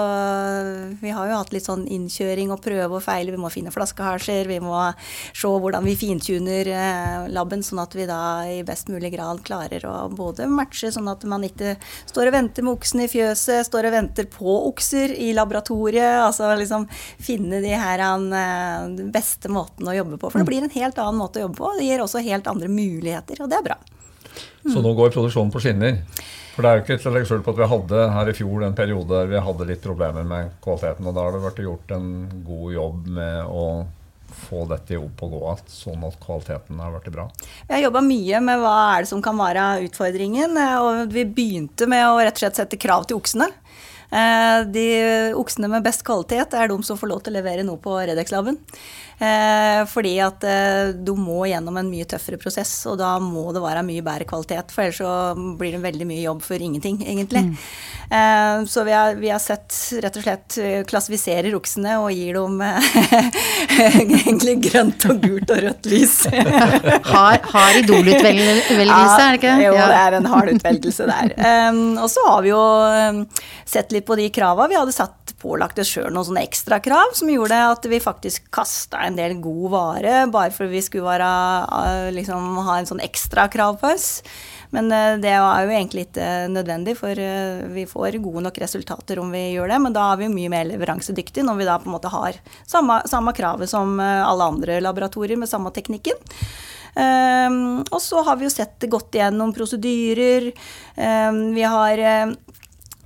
vi 1.02 1.12
har 1.12 1.28
jo 1.28 1.42
hatt 1.42 1.52
litt 1.52 1.66
sånn 1.68 1.84
innkjøring 1.92 2.54
og 2.54 2.62
prøve 2.64 3.02
og 3.02 3.04
feile. 3.04 3.34
Vi 3.36 3.42
må 3.42 3.52
finne 3.52 3.74
flaskehalser. 3.76 4.48
Vi 4.48 4.62
må 4.64 4.78
se 5.34 5.52
hvordan 5.52 5.84
vi 5.84 5.98
fintuner 6.00 6.72
eh, 6.72 7.28
laben, 7.36 7.66
sånn 7.68 7.84
at 7.84 8.00
vi 8.00 8.08
da 8.08 8.22
i 8.48 8.62
best 8.64 8.88
mulig 8.94 9.12
grad 9.18 9.44
klarer 9.44 9.84
å 9.90 9.96
både 10.08 10.48
matche, 10.48 10.94
sånn 10.96 11.12
at 11.12 11.28
man 11.28 11.44
ikke 11.50 11.76
står 12.14 12.32
og 12.32 12.38
venter 12.38 12.64
med 12.64 12.78
oksen 12.78 13.04
i 13.04 13.12
fjøset, 13.12 13.68
står 13.68 13.90
og 13.90 13.98
venter 13.98 14.32
på 14.32 14.56
okser 14.70 15.18
i 15.20 15.34
laboratoriet. 15.36 16.22
Altså 16.30 16.54
liksom 16.56 16.88
finne 17.20 17.41
de 17.50 17.74
her 17.74 18.04
eh, 18.04 18.90
den 18.98 19.10
beste 19.14 19.50
måten 19.50 19.88
å 19.90 19.96
jobbe 19.96 20.20
på. 20.22 20.30
For 20.30 20.42
det 20.42 20.50
blir 20.50 20.66
en 20.66 20.74
helt 20.76 21.00
annen 21.02 21.20
måte 21.22 21.40
å 21.42 21.48
jobbe 21.48 21.58
på. 21.58 21.72
Det 21.80 21.88
gir 21.88 22.04
også 22.04 22.22
helt 22.26 22.48
andre 22.52 22.70
muligheter, 22.72 23.42
og 23.42 23.50
det 23.52 23.58
er 23.60 23.68
bra. 23.72 23.80
Så 24.62 24.84
nå 24.84 24.94
går 24.94 25.14
produksjonen 25.16 25.52
på 25.54 25.64
skinner. 25.64 26.04
For 26.52 26.64
det 26.64 26.70
er 26.70 26.78
jo 26.78 26.84
ikke 26.84 27.00
til 27.00 27.10
å 27.10 27.14
legge 27.16 27.30
skjul 27.30 27.42
på 27.46 27.54
at 27.54 27.62
vi 27.62 27.70
hadde 27.72 28.04
her 28.12 28.30
i 28.30 28.36
fjor 28.36 28.66
en 28.68 28.76
periode 28.78 29.10
der 29.16 29.30
vi 29.32 29.40
hadde 29.42 29.68
litt 29.70 29.82
problemer 29.82 30.28
med 30.28 30.52
kvaliteten. 30.64 31.08
Og 31.08 31.16
da 31.16 31.24
har 31.26 31.34
det 31.36 31.44
vært 31.46 31.64
gjort 31.64 31.94
en 31.96 32.08
god 32.46 32.74
jobb 32.76 33.08
med 33.18 33.48
å 33.48 33.66
få 34.32 34.66
dette 34.70 35.00
opp 35.00 35.24
og 35.26 35.34
gå 35.34 35.40
igjen, 35.42 35.72
sånn 35.72 36.04
at 36.08 36.20
kvaliteten 36.24 36.80
har 36.80 36.94
blitt 36.96 37.14
bra. 37.14 37.26
Vi 37.68 37.74
har 37.76 37.84
jobba 37.86 38.02
mye 38.06 38.42
med 38.44 38.62
hva 38.62 38.76
er 38.94 39.04
det 39.04 39.12
som 39.12 39.24
kan 39.24 39.40
være 39.40 39.66
utfordringen. 39.88 40.58
eh, 40.58 40.76
Og 40.80 41.12
vi 41.16 41.26
begynte 41.26 41.88
med 41.88 42.06
å 42.08 42.20
rett 42.20 42.38
og 42.38 42.44
slett 42.46 42.60
sette 42.62 42.80
krav 42.80 43.08
til 43.08 43.20
oksene. 43.20 43.50
Eh, 44.12 44.64
De 44.68 44.88
oksene 45.40 45.70
med 45.72 45.84
best 45.86 46.04
kvalitet 46.08 46.54
er 46.58 46.68
de 46.68 46.82
som 46.84 46.98
får 47.00 47.08
lov 47.14 47.22
til 47.24 47.34
å 47.34 47.40
levere 47.40 47.64
noe 47.68 47.80
på 47.82 47.96
Redex-laben. 48.10 48.58
Eh, 49.22 49.84
Fordi 49.86 50.16
at 50.26 50.44
eh, 50.50 50.92
du 50.98 51.14
må 51.16 51.44
gjennom 51.48 51.78
en 51.78 51.90
mye 51.92 52.08
tøffere 52.10 52.40
prosess, 52.42 52.74
og 52.90 52.98
da 53.00 53.14
må 53.22 53.52
det 53.54 53.62
være 53.62 53.84
mye 53.86 54.02
bedre 54.04 54.26
kvalitet. 54.26 54.72
For 54.74 54.84
ellers 54.88 54.98
så 55.00 55.56
blir 55.60 55.76
det 55.78 55.84
veldig 55.86 56.08
mye 56.10 56.24
jobb 56.26 56.42
for 56.44 56.58
ingenting, 56.58 57.00
egentlig. 57.06 57.46
Eh, 58.12 58.64
Så 58.66 58.84
vi 58.88 58.92
har, 58.98 59.16
vi 59.22 59.30
har 59.30 59.40
sett 59.40 59.72
rett 60.04 60.18
og 60.18 60.26
slett 60.26 60.58
klassifiserer 60.90 61.54
oksene 61.56 62.00
og 62.02 62.10
gir 62.12 62.34
dem 62.40 62.58
egentlig 63.70 64.58
grønt 64.66 65.06
og 65.10 65.22
gult 65.24 65.54
og 65.54 65.62
rødt 65.68 65.90
lys. 65.92 66.18
Har, 67.12 67.40
har 67.54 67.78
idolutvelgelse, 67.82 69.22
er 69.22 69.32
det 69.36 69.40
ikke 69.40 69.54
det? 69.56 69.66
Jo, 69.66 69.74
Ja. 69.76 69.88
det 69.92 69.98
er 70.02 70.16
en 70.18 70.28
hard 70.32 70.52
utvelgelse 70.56 71.08
der. 71.10 71.34
Og 72.04 72.08
så 72.12 72.24
har 72.28 72.42
vi 72.46 72.52
jo 72.52 72.62
sett 73.70 73.92
litt 73.94 74.01
på 74.06 74.18
de 74.20 74.28
krava. 74.34 74.68
Vi 74.70 74.78
hadde 74.78 74.94
satt 74.96 75.34
pålagt 75.42 75.80
oss 75.82 75.90
sjøl 75.90 76.12
noen 76.14 76.28
sånne 76.28 76.44
ekstrakrav 76.46 77.16
som 77.18 77.30
gjorde 77.32 77.58
at 77.72 77.86
vi 77.90 78.02
faktisk 78.04 78.50
kasta 78.54 79.02
en 79.08 79.18
del 79.18 79.40
god 79.42 79.68
vare 79.74 80.16
bare 80.32 80.54
for 80.54 80.70
vi 80.70 80.84
skulle 80.86 81.08
være, 81.08 81.30
uh, 81.72 82.10
liksom, 82.14 82.62
ha 82.68 82.80
en 82.80 82.90
sånn 82.90 83.04
ekstra 83.04 83.48
krav 83.52 83.80
på 83.82 83.90
oss. 83.96 84.10
Men 84.72 84.92
uh, 84.94 85.18
det 85.22 85.34
er 85.34 85.42
jo 85.42 85.76
egentlig 85.76 86.08
ikke 86.08 86.30
nødvendig, 86.54 86.96
for 87.00 87.24
vi 87.76 87.88
får 87.90 88.20
gode 88.24 88.46
nok 88.48 88.60
resultater 88.64 89.22
om 89.22 89.34
vi 89.34 89.48
gjør 89.56 89.74
det. 89.74 89.80
Men 89.86 89.98
da 89.98 90.12
er 90.12 90.22
vi 90.22 90.34
mye 90.34 90.52
mer 90.54 90.68
leveransedyktige 90.70 91.48
når 91.48 91.62
vi 91.62 91.70
da 91.70 91.80
på 91.82 91.90
en 91.90 91.96
måte 91.98 92.12
har 92.14 92.38
samme, 92.70 93.02
samme 93.10 93.34
kravet 93.38 93.72
som 93.72 93.98
alle 94.00 94.52
andre 94.54 94.78
laboratorier 94.84 95.40
med 95.42 95.50
samme 95.50 95.74
teknikken. 95.76 96.22
Um, 96.92 97.86
og 97.88 98.02
så 98.04 98.20
har 98.28 98.36
vi 98.36 98.48
jo 98.50 98.52
sett 98.52 98.76
det 98.84 98.90
godt 98.92 99.16
igjennom 99.16 99.54
prosedyrer. 99.56 100.50
Um, 100.98 101.54
vi 101.56 101.64
har 101.64 102.02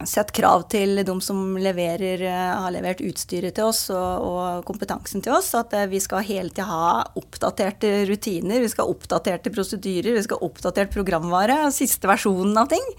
sett 0.09 0.31
krav 0.35 0.67
til 0.71 1.01
de 1.05 1.15
som 1.23 1.55
leverer, 1.59 2.23
uh, 2.25 2.63
har 2.65 2.73
levert 2.75 3.03
utstyret 3.05 3.57
til 3.57 3.69
oss 3.69 3.87
og, 3.93 4.25
og 4.25 4.67
kompetansen 4.67 5.23
til 5.25 5.35
oss. 5.37 5.53
At 5.57 5.75
uh, 5.75 5.85
vi 5.91 6.01
skal 6.03 6.25
hele 6.27 6.53
tida 6.53 6.67
ha 6.69 6.89
oppdaterte 7.19 8.05
rutiner, 8.09 8.63
vi 8.63 8.71
skal 8.71 8.87
ha 8.87 8.95
oppdaterte 8.95 9.53
prosedyrer, 9.53 10.15
vi 10.17 10.25
skal 10.25 10.41
ha 10.41 10.49
oppdatert 10.49 10.93
programvare. 10.95 11.59
Siste 11.75 12.09
versjonen 12.09 12.57
av 12.61 12.71
ting. 12.71 12.93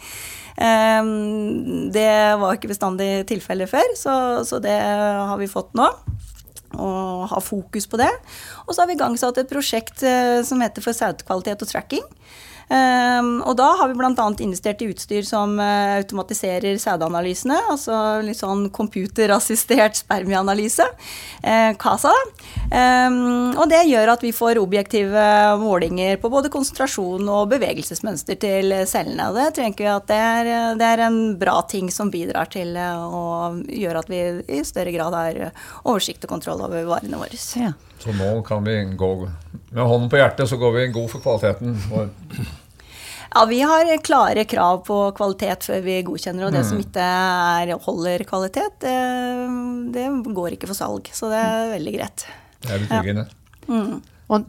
Um, 0.57 1.91
det 1.93 2.09
var 2.41 2.57
ikke 2.57 2.71
bestandig 2.73 3.27
tilfellet 3.29 3.69
før, 3.69 3.97
så, 3.99 4.15
så 4.49 4.61
det 4.65 4.77
har 4.81 5.37
vi 5.41 5.51
fått 5.53 5.77
nå 5.77 5.91
og 6.77 7.29
ha 7.31 7.41
fokus 7.41 7.87
på 7.89 8.01
det. 8.01 8.11
Og 8.67 8.75
så 8.75 8.83
har 8.83 8.91
vi 8.91 8.97
igangsatt 8.99 9.39
et 9.41 9.51
prosjekt 9.51 10.03
eh, 10.07 10.43
som 10.47 10.61
heter 10.61 10.85
for 10.85 10.97
sautkvalitet 10.97 11.63
og 11.65 11.71
tracking. 11.71 12.05
Um, 12.67 13.45
og 13.47 13.55
da 13.61 13.69
har 13.79 13.91
vi 13.93 13.95
bl.a. 13.95 14.27
investert 14.43 14.81
i 14.83 14.89
utstyr 14.91 15.23
som 15.27 15.55
eh, 15.63 16.01
automatiserer 16.01 16.79
sædanalysene. 16.83 17.61
Altså 17.71 17.95
litt 18.27 18.41
sånn 18.41 18.67
computerassistert 18.75 19.99
spermieanalyse. 20.03 20.89
eh, 21.47 21.73
CASA. 21.79 22.15
Um, 22.67 23.55
og 23.55 23.69
det 23.71 23.85
gjør 23.87 24.11
at 24.17 24.25
vi 24.27 24.33
får 24.35 24.59
objektive 24.59 25.27
målinger 25.63 26.19
på 26.19 26.31
både 26.33 26.51
konsentrasjon 26.51 27.29
og 27.31 27.53
bevegelsesmønster 27.55 28.41
til 28.43 28.75
cellene. 28.91 29.31
Og 29.31 29.39
det 29.39 29.49
tenker 29.61 29.87
vi 29.87 29.93
at 29.93 30.11
det 30.11 30.19
er, 30.19 30.53
det 30.81 30.91
er 30.91 31.07
en 31.07 31.21
bra 31.39 31.61
ting 31.71 31.93
som 31.95 32.11
bidrar 32.11 32.51
til 32.51 32.75
eh, 32.75 33.07
å 33.07 33.55
gjøre 33.63 34.03
at 34.03 34.11
vi 34.11 34.25
i 34.59 34.65
større 34.67 34.95
grad 34.95 35.15
har 35.15 35.43
oversikt 35.85 36.27
og 36.27 36.35
kontroll 36.35 36.67
over 36.67 36.89
varene 36.91 37.23
våre. 37.23 37.39
Ja. 37.55 37.77
Så 38.03 38.13
nå 38.17 38.31
kan 38.47 38.65
vi 38.67 38.77
gå 38.99 39.11
med 39.25 39.83
hånden 39.83 40.11
på 40.13 40.21
hjertet, 40.21 40.49
så 40.49 40.59
går 40.61 40.73
vi 40.73 40.87
god 40.95 41.11
for 41.11 41.25
kvaliteten. 41.25 41.77
vår. 41.91 42.09
Ja, 43.35 43.45
vi 43.45 43.61
har 43.61 43.91
klare 44.05 44.45
krav 44.49 44.79
på 44.87 44.99
kvalitet 45.17 45.67
før 45.69 45.81
vi 45.85 45.99
godkjenner, 46.07 46.47
og 46.47 46.55
det 46.55 46.63
som 46.65 46.79
ikke 46.81 47.03
er, 47.05 47.73
holder 47.85 48.25
kvalitet, 48.29 48.79
det, 48.81 48.97
det, 49.93 50.07
går 50.37 50.57
ikke 50.57 50.71
for 50.71 50.79
salg. 50.79 51.11
Så 51.13 51.29
det 51.33 51.41
er 51.43 51.73
veldig 51.75 51.97
greit. 51.99 52.29
Det 52.65 52.71
er 52.73 52.85
betryggende. 52.87 53.27
Ja. 53.27 53.43
Mm. 53.67 54.05
Men 54.27 54.47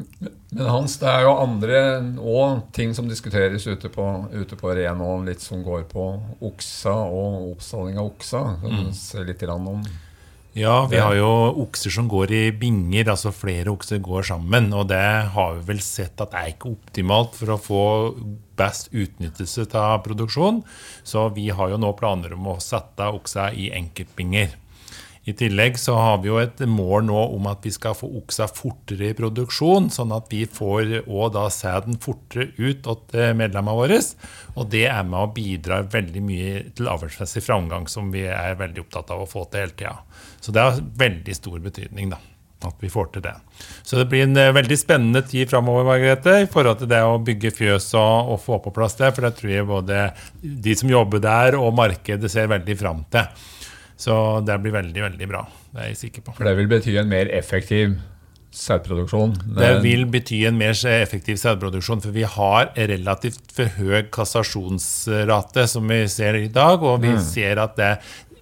Hans, 0.58 0.96
det 0.98 1.10
er 1.12 1.26
jo 1.28 1.36
andre 1.38 1.82
òg 2.18 2.64
ting 2.74 2.96
som 2.98 3.10
diskuteres 3.10 3.68
ute 3.68 3.92
på, 3.94 4.06
ute 4.34 4.58
på 4.58 4.72
Re 4.74 4.88
nå, 4.98 5.10
litt 5.28 5.44
som 5.44 5.62
går 5.66 5.84
på 5.92 6.06
oksa 6.48 6.96
og 7.12 7.52
oppstalling 7.52 8.00
av 8.00 8.10
oksa. 8.10 8.44
Kan 8.64 8.88
du 8.88 8.96
se 8.98 9.26
litt 9.28 9.44
om 9.52 9.84
ja, 10.58 10.76
vi 10.90 10.98
har 10.98 11.14
jo 11.14 11.30
okser 11.62 11.94
som 11.94 12.08
går 12.10 12.32
i 12.34 12.42
binger, 12.58 13.12
altså 13.14 13.30
flere 13.36 13.70
okser 13.70 14.02
går 14.04 14.26
sammen. 14.32 14.72
Og 14.74 14.88
det 14.90 15.06
har 15.36 15.58
vi 15.60 15.66
vel 15.70 15.82
sett 15.86 16.18
at 16.24 16.34
det 16.34 16.42
er 16.42 16.54
ikke 16.56 16.74
optimalt 16.74 17.38
for 17.38 17.54
å 17.54 17.60
få 17.62 17.84
best 18.58 18.90
utnyttelse 18.90 19.68
av 19.78 20.02
produksjon. 20.08 20.64
Så 21.06 21.28
vi 21.36 21.50
har 21.54 21.74
jo 21.74 21.82
nå 21.82 21.94
planer 22.00 22.34
om 22.34 22.50
å 22.56 22.62
sette 22.64 23.12
oksa 23.14 23.52
i 23.54 23.70
enkeltbinger. 23.78 24.58
I 25.28 25.34
tillegg 25.36 25.76
så 25.80 25.92
har 26.00 26.22
vi 26.24 26.30
jo 26.30 26.38
et 26.40 26.62
mål 26.72 27.04
nå 27.10 27.24
om 27.36 27.50
at 27.52 27.66
vi 27.68 27.72
skal 27.76 27.98
få 28.00 28.08
oksa 28.22 28.46
fortere 28.48 29.10
i 29.10 29.16
produksjon, 29.18 29.90
sånn 29.92 30.14
at 30.16 30.30
vi 30.32 30.46
får 30.48 31.02
og 31.04 31.36
sæden 31.52 32.00
fortere 32.00 32.54
ut 32.56 32.88
til 33.12 33.36
medlemmene 33.36 33.76
våre. 33.76 34.00
Og 34.56 34.70
det 34.72 34.86
er 34.88 35.04
med 35.04 35.20
å 35.20 35.34
bidra 35.36 35.82
veldig 35.84 36.24
mye 36.24 36.54
til 36.78 36.88
avlsmessig 36.88 37.44
framgang, 37.44 37.90
som 37.92 38.08
vi 38.14 38.24
er 38.32 38.56
veldig 38.60 38.86
opptatt 38.86 39.12
av 39.12 39.26
å 39.26 39.28
få 39.28 39.44
til 39.52 39.66
hele 39.66 39.76
tida. 39.76 39.98
Så 40.40 40.56
det 40.56 40.64
har 40.64 40.80
veldig 41.04 41.36
stor 41.36 41.60
betydning, 41.66 42.16
da. 42.16 42.22
At 42.66 42.80
vi 42.82 42.90
får 42.90 43.12
til 43.14 43.22
det. 43.28 43.36
Så 43.86 44.00
det 44.00 44.08
blir 44.10 44.24
en 44.26 44.40
eh, 44.40 44.54
veldig 44.56 44.80
spennende 44.80 45.22
tid 45.28 45.52
framover 45.52 45.86
Margrethe, 45.86 46.40
i 46.42 46.48
forhold 46.50 46.80
til 46.80 46.90
det 46.90 47.04
å 47.06 47.20
bygge 47.22 47.52
fjøs 47.54 47.92
og, 48.00 48.32
og 48.34 48.42
få 48.42 48.58
på 48.64 48.74
plass 48.74 48.98
det. 48.98 49.12
For 49.14 49.28
det 49.28 49.36
tror 49.38 49.52
jeg 49.54 49.68
både 49.70 50.00
de 50.42 50.80
som 50.80 50.90
jobber 50.90 51.22
der 51.22 51.60
og 51.60 51.76
markedet 51.78 52.32
ser 52.34 52.50
veldig 52.50 52.80
fram 52.80 53.06
til. 53.14 53.30
Så 53.98 54.14
det 54.46 54.60
blir 54.62 54.76
veldig, 54.76 55.02
veldig 55.08 55.30
bra. 55.30 55.48
Det 55.74 55.82
er 55.82 55.90
jeg 55.92 56.00
sikker 56.06 56.28
på. 56.28 56.38
For 56.38 56.48
det 56.48 56.54
vil 56.60 56.70
bety 56.70 56.94
en 57.02 57.10
mer 57.10 57.32
effektiv 57.34 57.98
sædproduksjon? 58.58 59.34
Det 59.58 59.72
vil 59.84 60.06
bety 60.10 60.44
en 60.50 60.58
mer 60.58 60.78
effektiv 60.92 61.40
sædproduksjon, 61.42 62.02
for 62.06 62.16
vi 62.16 62.24
har 62.30 62.72
relativt 62.78 63.52
for 63.54 63.74
høy 63.78 64.08
kassasjonsrate, 64.14 65.68
som 65.70 65.90
vi 65.90 66.00
ser 66.12 66.40
i 66.40 66.48
dag. 66.54 66.86
Og 66.86 67.02
vi 67.04 67.14
mm. 67.18 67.22
ser 67.26 67.62
at 67.64 67.76
det, 67.80 67.92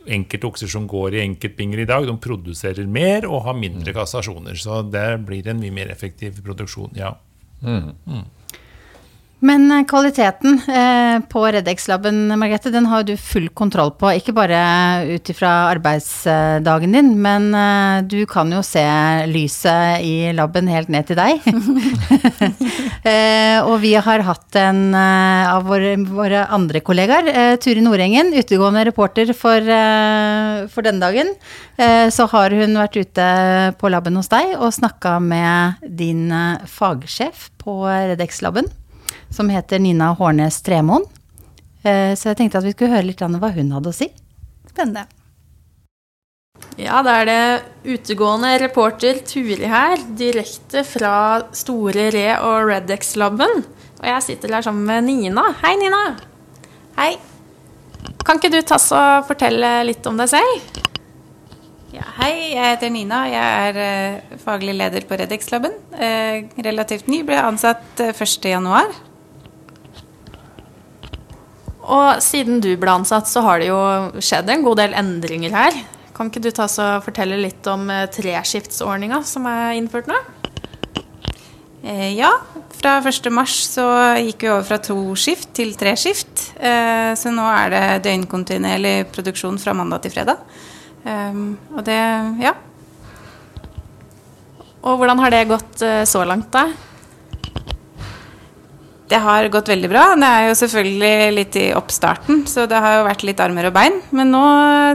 enkelte 0.05 0.49
okser 0.51 0.69
som 0.69 0.85
går 0.89 1.15
i 1.15 1.23
enkeltbinger 1.23 1.81
i 1.81 1.87
dag, 1.89 2.05
de 2.07 2.15
produserer 2.21 2.85
mer 2.85 3.25
og 3.29 3.45
har 3.47 3.57
mindre 3.57 3.89
mm. 3.91 3.95
kassasjoner. 3.97 4.57
Så 4.59 4.83
det 4.93 5.07
blir 5.25 5.47
en 5.49 5.61
mye 5.61 5.73
mer 5.73 5.91
effektiv 5.93 6.41
produksjon, 6.45 6.93
ja. 6.97 7.15
Mm. 7.65 7.95
Mm. 8.05 8.25
Men 9.43 9.71
eh, 9.71 9.83
kvaliteten 9.83 10.61
eh, 10.69 11.19
på 11.29 11.45
Redex-laben, 11.51 12.39
Margrethe, 12.39 12.69
den 12.71 12.85
har 12.87 13.03
du 13.03 13.17
full 13.19 13.49
kontroll 13.49 13.91
på. 13.99 14.07
Ikke 14.15 14.33
bare 14.35 14.59
ut 15.09 15.29
ifra 15.31 15.49
arbeidsdagen 15.73 16.95
din, 16.95 17.21
men 17.21 17.49
eh, 17.55 18.03
du 18.07 18.25
kan 18.31 18.51
jo 18.53 18.61
se 18.63 18.83
lyset 19.27 20.01
i 20.05 20.31
laben 20.35 20.67
helt 20.71 20.89
ned 20.93 21.07
til 21.09 21.19
deg. 21.19 21.41
og 23.69 23.75
vi 23.83 23.93
har 24.01 24.23
hatt 24.25 24.55
en 24.57 24.95
av 24.95 25.65
våre, 25.67 25.95
våre, 26.07 26.45
andre 26.55 26.79
kollegaer, 26.85 27.57
Turi 27.61 27.81
Nordengen, 27.83 28.31
utegående 28.33 28.85
reporter 28.87 29.33
for, 29.37 29.61
for 30.71 30.81
denne 30.85 31.03
dagen. 31.03 31.29
så 32.11 32.25
har 32.31 32.55
hun 32.55 32.79
vært 32.79 32.97
ute 32.97 33.27
på 33.79 33.91
laben 33.93 34.17
hos 34.17 34.31
deg 34.31 34.55
og 34.57 34.73
snakka 34.73 35.19
med 35.21 35.85
din 35.85 36.33
fagsjef 36.71 37.49
på 37.61 37.83
Redex-laben 37.85 38.71
som 39.35 39.51
heter 39.51 39.81
Nina 39.83 40.13
Hårnes 40.15 40.61
Tremoen. 40.65 41.05
Eh, 41.83 42.15
så 42.17 42.31
jeg 42.31 42.39
tenkte 42.39 42.61
at 42.61 42.65
vi 42.65 42.73
skulle 42.73 42.95
høre 42.95 43.09
litt 43.11 43.21
hva 43.21 43.51
hun 43.53 43.75
hadde 43.75 43.91
å 43.91 43.95
si. 43.95 44.09
Spennende. 44.71 45.05
Ja, 46.79 47.01
da 47.03 47.19
er 47.21 47.27
det 47.29 47.95
utegående 47.95 48.53
reporter 48.59 49.19
Turi 49.27 49.67
her, 49.69 49.99
direkte 50.17 50.83
fra 50.87 51.15
Store 51.55 52.09
Re 52.15 52.27
og 52.39 52.69
Redex-laben. 52.71 53.63
Og 54.01 54.07
jeg 54.09 54.25
sitter 54.25 54.55
her 54.55 54.65
sammen 54.65 54.87
med 54.87 55.07
Nina. 55.07 55.45
Hei, 55.61 55.75
Nina. 55.79 56.01
Hei. 56.97 57.13
Kan 58.25 58.39
ikke 58.39 58.51
du 58.55 58.59
ta 58.65 58.79
og 58.79 59.27
fortelle 59.29 59.77
litt 59.87 60.05
om 60.09 60.19
deg 60.19 60.31
selv? 60.31 60.83
Ja, 61.95 62.03
hei, 62.17 62.51
jeg 62.51 62.73
heter 62.73 62.91
Nina. 62.91 63.21
Jeg 63.31 63.69
er 63.69 63.79
uh, 63.79 64.37
faglig 64.41 64.75
leder 64.75 65.05
på 65.07 65.15
Redex-laben. 65.19 65.75
Uh, 65.95 66.43
relativt 66.65 67.07
ny, 67.11 67.21
ble 67.27 67.39
ansatt 67.39 68.03
uh, 68.03 68.11
1.1. 68.11 68.95
Og 71.85 72.21
siden 72.23 72.61
du 72.63 72.71
ble 72.81 72.93
ansatt, 72.97 73.29
så 73.29 73.43
har 73.45 73.61
det 73.61 73.69
jo 73.69 73.79
skjedd 74.23 74.49
en 74.49 74.65
god 74.65 74.81
del 74.81 74.95
endringer 74.97 75.53
her. 75.53 75.77
Kan 76.15 76.31
ikke 76.31 76.41
du 76.45 76.49
ta 76.55 76.65
og 76.65 77.03
fortelle 77.05 77.37
litt 77.37 77.67
om 77.67 77.89
eh, 77.91 78.07
treskiftsordninga 78.13 79.19
som 79.27 79.45
er 79.51 79.75
innført 79.77 80.07
nå? 80.09 80.17
Eh, 81.85 82.15
ja, 82.15 82.31
fra 82.79 82.95
1.3 83.03 83.43
så 83.51 83.85
gikk 84.23 84.47
vi 84.47 84.51
over 84.53 84.65
fra 84.65 84.79
to 84.81 84.97
skift 85.19 85.51
til 85.59 85.75
tre 85.77 85.93
skift. 85.99 86.47
Eh, 86.57 87.11
så 87.19 87.33
nå 87.35 87.45
er 87.51 87.75
det 87.75 87.83
døgnkontinuerlig 88.07 88.95
produksjon 89.13 89.59
fra 89.61 89.75
mandag 89.77 90.05
til 90.05 90.15
fredag. 90.15 90.41
Og 91.05 91.83
det 91.85 91.99
ja. 92.41 92.55
Og 94.81 94.97
hvordan 94.97 95.19
har 95.21 95.33
det 95.33 95.43
gått 95.51 95.83
så 96.09 96.23
langt, 96.25 96.47
da? 96.53 96.63
Det 99.05 99.19
har 99.21 99.45
gått 99.53 99.69
veldig 99.69 99.89
bra. 99.91 100.03
Det 100.17 100.27
er 100.27 100.47
jo 100.47 100.53
selvfølgelig 100.57 101.33
litt 101.35 101.57
i 101.61 101.65
oppstarten, 101.77 102.41
så 102.49 102.65
det 102.69 102.79
har 102.81 102.97
jo 102.97 103.03
vært 103.05 103.25
litt 103.27 103.41
armer 103.43 103.67
og 103.69 103.75
bein. 103.75 103.99
Men 104.17 104.31
nå 104.33 104.45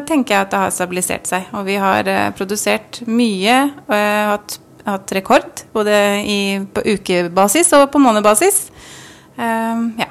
tenker 0.08 0.34
jeg 0.34 0.46
at 0.46 0.54
det 0.54 0.62
har 0.64 0.72
stabilisert 0.74 1.30
seg. 1.30 1.46
Og 1.54 1.62
vi 1.68 1.76
har 1.78 2.10
uh, 2.10 2.32
produsert 2.34 3.04
mye 3.06 3.58
og 3.86 3.94
hatt, 4.32 4.56
hatt, 4.88 5.14
rekord. 5.14 5.62
Både 5.76 5.94
i, 6.26 6.40
på 6.74 6.82
ukebasis 6.96 7.70
og 7.78 7.86
på 7.92 8.02
månedbasis. 8.02 8.64
Uh, 9.38 9.94
ja. 10.00 10.10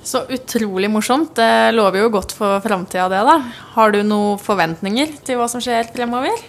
Så 0.00 0.24
utrolig 0.32 0.88
morsomt. 0.88 1.34
Det 1.36 1.76
lover 1.76 2.06
jo 2.06 2.14
godt 2.16 2.32
for 2.38 2.64
framtida, 2.64 3.10
det, 3.12 3.20
da. 3.28 3.36
Har 3.76 3.92
du 3.92 4.00
noen 4.00 4.40
forventninger 4.40 5.12
til 5.28 5.36
hva 5.36 5.50
som 5.52 5.60
skjer 5.60 5.92
fremover? 5.92 6.40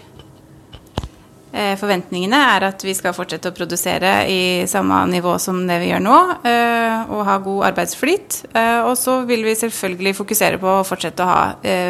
Eh, 1.52 1.74
forventningene 1.76 2.38
er 2.56 2.66
at 2.70 2.84
vi 2.86 2.94
skal 2.96 3.16
fortsette 3.16 3.52
å 3.52 3.56
produsere 3.56 4.12
i 4.32 4.42
samme 4.72 5.02
nivå 5.12 5.34
som 5.42 5.60
det 5.68 5.82
vi 5.82 5.90
gjør 5.90 6.04
nå, 6.06 6.20
eh, 6.48 7.12
og 7.12 7.26
ha 7.28 7.38
god 7.44 7.66
arbeidsflyt. 7.72 8.46
Eh, 8.56 8.80
og 8.86 8.96
så 9.00 9.20
vil 9.28 9.44
vi 9.44 9.58
selvfølgelig 9.60 10.16
fokusere 10.22 10.62
på 10.62 10.78
å 10.78 10.86
fortsette 10.88 11.26
å 11.26 11.32
ha 11.32 11.42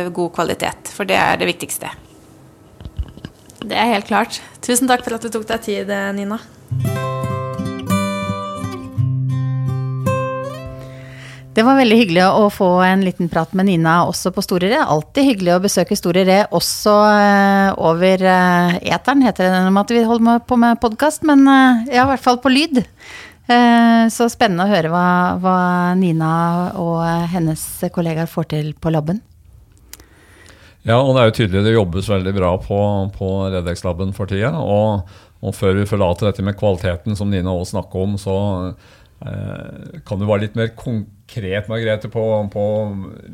god 0.09 0.33
kvalitet, 0.33 0.89
for 0.95 1.05
det 1.05 1.19
er 1.19 1.37
det 1.37 1.51
viktigste. 1.51 1.93
Det 3.61 3.77
er 3.77 3.93
helt 3.93 4.09
klart. 4.09 4.41
Tusen 4.65 4.89
takk 4.89 5.05
for 5.05 5.15
at 5.15 5.21
du 5.21 5.29
tok 5.29 5.45
deg 5.53 5.69
tid, 5.69 5.95
Nina. 6.17 6.41
Det 11.61 11.65
var 11.67 11.77
veldig 11.77 11.97
hyggelig 11.99 12.23
å 12.25 12.45
få 12.49 12.67
en 12.81 13.03
liten 13.05 13.27
prat 13.29 13.51
med 13.53 13.67
Nina 13.67 13.99
også 14.09 14.31
på 14.33 14.41
Store 14.41 14.65
Re. 14.71 14.79
Alltid 14.81 15.27
hyggelig 15.27 15.51
å 15.53 15.59
besøke 15.61 15.93
Store 15.93 16.23
Re 16.25 16.37
også 16.57 16.95
eh, 17.05 17.67
over 17.77 18.23
eh, 18.25 18.79
eteren, 18.95 19.21
heter 19.21 19.45
det 19.45 19.59
om 19.69 19.77
at 19.77 19.93
vi 19.93 20.01
holder 20.01 20.41
på 20.49 20.57
med 20.57 20.79
podkast, 20.81 21.21
men 21.29 21.45
eh, 21.45 21.83
ja, 21.99 22.07
i 22.07 22.09
hvert 22.09 22.23
fall 22.23 22.41
på 22.41 22.49
lyd. 22.49 22.81
Så 23.45 24.25
spennende 24.33 24.65
å 24.65 24.71
høre 24.71 24.89
hva, 24.89 25.05
hva 25.43 25.55
Nina 25.99 26.31
og 26.81 27.03
hennes 27.29 27.67
kollegaer 27.93 28.29
får 28.31 28.49
til 28.55 28.73
på 28.73 28.95
laben. 28.95 29.21
Ja, 30.81 30.97
og 30.97 31.13
det 31.13 31.21
er 31.21 31.29
jo 31.29 31.37
tydelig 31.43 31.65
det 31.67 31.77
jobbes 31.77 32.09
veldig 32.09 32.37
bra 32.41 32.55
på, 32.65 32.81
på 33.13 33.33
Redex-laben 33.53 34.17
for 34.17 34.33
tida. 34.33 34.55
Og, 34.57 35.13
og, 35.43 35.53
før 35.53 35.77
vi 35.77 35.89
forlater 35.93 36.31
dette 36.31 36.47
med 36.47 36.57
kvaliteten, 36.57 37.13
som 37.19 37.29
Nina 37.29 37.53
også 37.53 37.75
snakker 37.75 38.07
om, 38.07 38.17
så 38.21 38.37
eh, 39.27 39.99
kan 40.07 40.17
du 40.17 40.25
være 40.25 40.47
litt 40.47 40.57
mer 40.57 40.73
konkret 40.73 41.19
konkret, 41.31 41.67
Margrethe, 41.67 42.09
på, 42.09 42.49
på, 42.53 42.63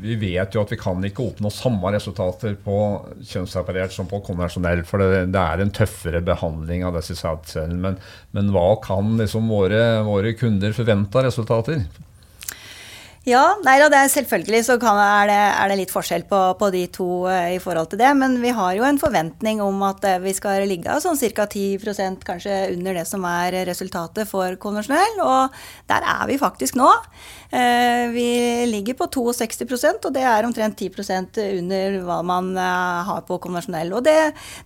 Vi 0.01 0.15
vet 0.15 0.53
jo 0.53 0.61
at 0.61 0.71
vi 0.71 0.77
kan 0.77 1.03
ikke 1.03 1.23
oppnå 1.23 1.49
samme 1.49 1.91
resultater 1.93 2.55
på 2.63 2.77
kjønnsoperert 3.25 3.91
som 3.93 4.07
på 4.07 4.21
konvensjonell, 4.25 4.83
for 4.85 5.01
det, 5.01 5.31
det, 5.33 5.41
er 5.41 5.61
en 5.61 5.71
tøffere 5.73 6.21
behandling 6.21 6.85
av 6.85 6.97
disse 6.97 7.17
sædcellene. 7.17 7.79
Men, 7.81 7.97
men, 8.31 8.51
hva 8.53 8.77
kan 8.83 9.17
liksom 9.17 9.49
våre, 9.49 10.03
våre 10.05 10.33
kunder 10.37 10.75
forvente 10.77 11.17
av 11.17 11.27
resultater? 11.27 11.85
Ja, 13.27 13.57
nei 13.59 13.73
da, 13.75 13.89
det 13.91 13.97
er 13.99 14.11
selvfølgelig 14.13 14.61
så 14.63 14.77
kan, 14.79 14.95
er, 15.03 15.25
det, 15.27 15.35
er, 15.35 15.67
det, 15.67 15.75
litt 15.81 15.91
forskjell 15.91 16.23
på, 16.29 16.37
på 16.55 16.69
de 16.71 16.85
to 16.95 17.07
uh, 17.27 17.49
i 17.51 17.57
forhold 17.59 17.89
til 17.91 17.99
det. 17.99 18.07
Men 18.15 18.37
vi 18.39 18.53
har 18.55 18.71
jo 18.77 18.85
en 18.87 18.99
forventning 19.01 19.59
om 19.59 19.81
at 19.83 20.05
uh, 20.07 20.13
vi 20.23 20.31
skal 20.31 20.63
ligge 20.69 20.93
sånn 21.03 21.19
ca. 21.35 21.43
10% 21.43 22.21
kanskje 22.23 22.53
under 22.71 22.95
det 22.95 23.03
som 23.09 23.25
er 23.27 23.57
resultatet 23.67 24.29
for 24.29 24.55
konvensjonell. 24.63 25.19
Og 25.25 25.57
der 25.91 26.07
er 26.07 26.21
vi 26.29 26.37
faktisk 26.39 26.77
nå. 26.79 26.87
Uh, 27.51 28.07
vi 28.13 28.29
ligger 28.71 28.95
på 29.01 29.09
62% 29.11 30.07
og 30.07 30.15
det 30.15 30.23
er 30.23 30.47
omtrent 30.47 30.79
10% 30.79 31.41
under 31.43 31.97
hva 32.07 32.21
man 32.23 32.53
har 32.55 33.25
på 33.27 33.41
konvensjonell. 33.43 33.91
Og 33.97 34.05
det, 34.07 34.15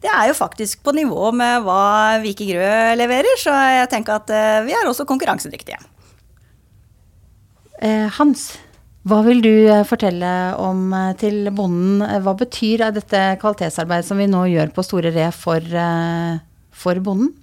det, 0.06 0.12
er 0.12 0.30
jo 0.30 0.38
faktisk 0.38 0.86
på 0.86 0.94
nivå 1.00 1.32
med 1.34 1.66
hva 1.66 2.22
Vike 2.22 2.46
Grø 2.54 2.70
leverer, 3.00 3.42
så 3.42 3.58
jeg 3.80 3.90
tenker 3.96 4.22
at 4.22 4.36
vi 4.70 4.78
er 4.78 4.86
også 4.86 5.10
konkurransedyktige. 5.10 5.82
Eh, 7.82 8.08
Hans, 8.20 8.60
hva 9.10 9.24
vil 9.26 9.42
du 9.42 9.52
eh, 9.66 9.84
fortelle 9.90 10.32
om 10.62 10.92
eh, 10.94 11.14
til 11.18 11.50
bonden? 11.58 12.04
Hva 12.22 12.36
betyr 12.38 12.86
dette 12.94 13.22
kvalitetsarbeidet 13.42 14.06
som 14.06 14.22
vi 14.22 14.30
nå 14.30 14.46
gjør 14.52 14.74
på 14.76 14.86
Store 14.86 15.14
Re 15.16 15.32
for, 15.34 15.66
for 16.84 17.02
bonden? 17.02 17.34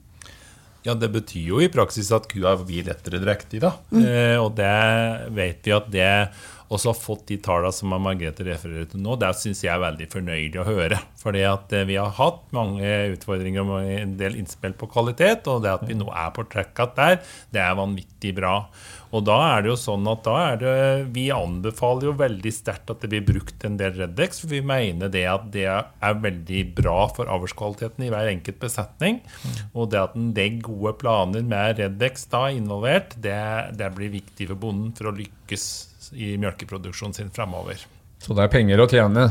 Ja, 0.87 0.95
Det 0.95 1.11
betyr 1.13 1.49
jo 1.51 1.59
i 1.61 1.69
praksis 1.69 2.13
at 2.15 2.29
kua 2.31 2.55
blir 2.63 2.87
lettere 2.87 3.19
drektig. 3.21 3.61
da. 3.61 3.75
Eh, 3.93 4.39
og 4.39 4.55
det 4.57 5.35
vet 5.35 5.67
vi 5.67 5.75
at 5.75 5.91
det 5.91 6.13
også 6.69 6.93
har 6.93 7.01
fått 7.01 7.27
de 7.31 7.39
tallene 7.41 7.73
som 7.73 7.93
Margrethe 7.93 8.45
refererer 8.45 8.87
til 8.89 9.01
nå, 9.01 9.17
det 9.17 9.31
syns 9.41 9.63
jeg 9.65 9.73
er 9.73 9.83
veldig 9.83 10.07
fornøyelig 10.13 10.61
å 10.61 10.67
høre. 10.69 11.01
Fordi 11.21 11.43
at 11.49 11.73
vi 11.89 11.97
har 11.97 12.13
hatt 12.17 12.43
mange 12.57 12.93
utfordringer 13.15 13.65
og 13.65 13.89
en 13.89 14.15
del 14.21 14.37
innspill 14.41 14.77
på 14.77 14.89
kvalitet, 14.93 15.49
og 15.49 15.65
det 15.65 15.75
at 15.75 15.87
vi 15.89 15.97
nå 15.97 16.09
er 16.13 16.31
på 16.37 16.45
track 16.53 16.77
der, 16.97 17.21
det 17.53 17.65
er 17.65 17.79
vanvittig 17.79 18.35
bra. 18.37 18.69
Og 19.15 19.25
da 19.25 19.37
er 19.55 19.65
det 19.65 19.71
jo 19.73 19.77
sånn 19.81 20.07
at 20.11 20.25
da 20.27 20.35
er 20.51 20.59
det 20.61 20.73
Vi 21.15 21.29
anbefaler 21.33 22.11
jo 22.11 22.15
veldig 22.19 22.53
sterkt 22.53 22.91
at 22.93 23.03
det 23.03 23.11
blir 23.13 23.25
brukt 23.25 23.65
en 23.65 23.79
del 23.81 23.95
Reddex, 23.97 24.43
for 24.43 24.53
vi 24.53 24.63
mener 24.65 25.13
det 25.13 25.25
at 25.31 25.47
det 25.55 25.67
er 25.69 26.23
veldig 26.25 26.63
bra 26.77 26.99
for 27.17 27.31
avlskvaliteten 27.33 28.05
i 28.05 28.11
hver 28.13 28.31
enkelt 28.35 28.61
besetning. 28.63 29.21
Og 29.73 29.91
det 29.93 30.03
at 30.03 30.17
en 30.19 30.33
legger 30.37 30.67
gode 30.69 30.97
planer 31.01 31.47
med 31.47 31.81
Reddex 31.81 32.29
da 32.33 32.49
involvert, 32.55 33.17
det, 33.23 33.39
det 33.79 33.93
blir 33.97 34.13
viktig 34.19 34.51
for 34.53 34.61
bonden 34.67 34.93
for 34.99 35.11
å 35.11 35.17
lykkes 35.17 35.65
i 36.19 36.35
melkeproduksjonen 36.41 37.17
sin 37.17 37.33
fremover. 37.35 37.81
Så 38.23 38.35
det 38.35 38.45
er 38.45 38.53
penger 38.53 38.83
å 38.83 38.89
tjene? 38.91 39.29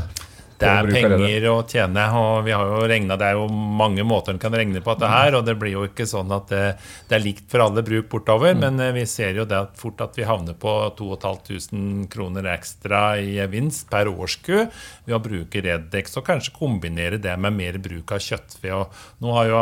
Det 0.58 0.70
er 0.70 0.90
penger 0.90 1.48
å 1.52 1.56
tjene, 1.70 2.04
og 2.18 2.46
vi 2.48 2.54
har 2.56 2.66
jo 2.66 2.86
regnet, 2.90 3.20
det 3.22 3.28
er 3.30 3.38
jo 3.38 3.48
mange 3.52 4.06
måter 4.08 4.34
en 4.34 4.42
kan 4.42 4.56
regne 4.56 4.82
på 4.82 4.96
dette 4.96 5.12
her, 5.12 5.38
og 5.38 5.46
det 5.46 5.58
blir 5.60 5.76
jo 5.76 5.86
ikke 5.86 6.08
sånn 6.10 6.32
at 6.34 6.50
det, 6.50 6.64
det 7.10 7.18
er 7.18 7.24
likt 7.24 7.46
for 7.52 7.66
alle 7.68 7.84
bruk 7.86 8.10
bortover, 8.12 8.58
men 8.58 8.82
eh, 8.82 8.94
vi 8.96 9.06
ser 9.10 9.38
jo 9.38 9.46
det 9.50 9.60
at 9.60 9.78
fort 9.78 10.02
at 10.02 10.18
vi 10.18 10.26
havner 10.28 10.58
på 10.58 10.74
2500 10.98 12.08
kroner 12.14 12.50
ekstra 12.56 13.04
i 13.22 13.36
gevinst 13.38 13.86
per 13.92 14.10
årsku 14.10 14.56
ved 14.58 15.16
å 15.16 15.22
bruke 15.24 15.62
Redex, 15.64 16.18
og 16.18 16.26
kanskje 16.28 16.56
kombinere 16.58 17.22
det 17.22 17.36
med 17.38 17.56
mer 17.58 17.78
bruk 17.84 18.16
av 18.16 18.24
kjøttfe. 18.24 18.74
Og 18.74 19.24
nå 19.24 19.36
har 19.38 19.52
jo 19.52 19.62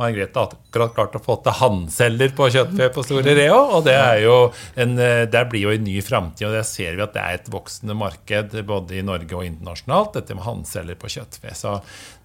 Margrethe 0.00 0.44
akkurat 0.44 0.94
klart 0.96 1.16
å 1.18 1.22
få 1.24 1.38
til 1.44 1.56
handceller 1.60 2.32
på 2.36 2.48
kjøttfe 2.52 2.90
på 2.94 3.04
Store 3.06 3.36
Reo, 3.36 3.58
og 3.78 3.84
det 3.88 3.96
er 3.96 4.22
jo 4.24 4.36
en, 4.76 4.96
eh, 4.98 5.24
det 5.30 5.44
blir 5.50 5.68
jo 5.68 5.74
en 5.74 5.84
ny 5.86 5.98
framtid, 6.04 6.48
og 6.48 6.56
det 6.58 6.66
ser 6.68 6.96
vi 6.96 7.04
at 7.04 7.16
det 7.16 7.24
er 7.24 7.40
et 7.40 7.50
voksende 7.52 7.96
marked 7.96 8.56
både 8.68 9.00
i 9.00 9.06
Norge 9.06 9.36
og 9.36 9.46
internasjonalt, 9.46 10.09
dette 10.18 10.36
med 10.36 10.46
hannceller 10.46 10.98
på 10.98 11.10
kjøttfe. 11.12 11.54
Så 11.56 11.78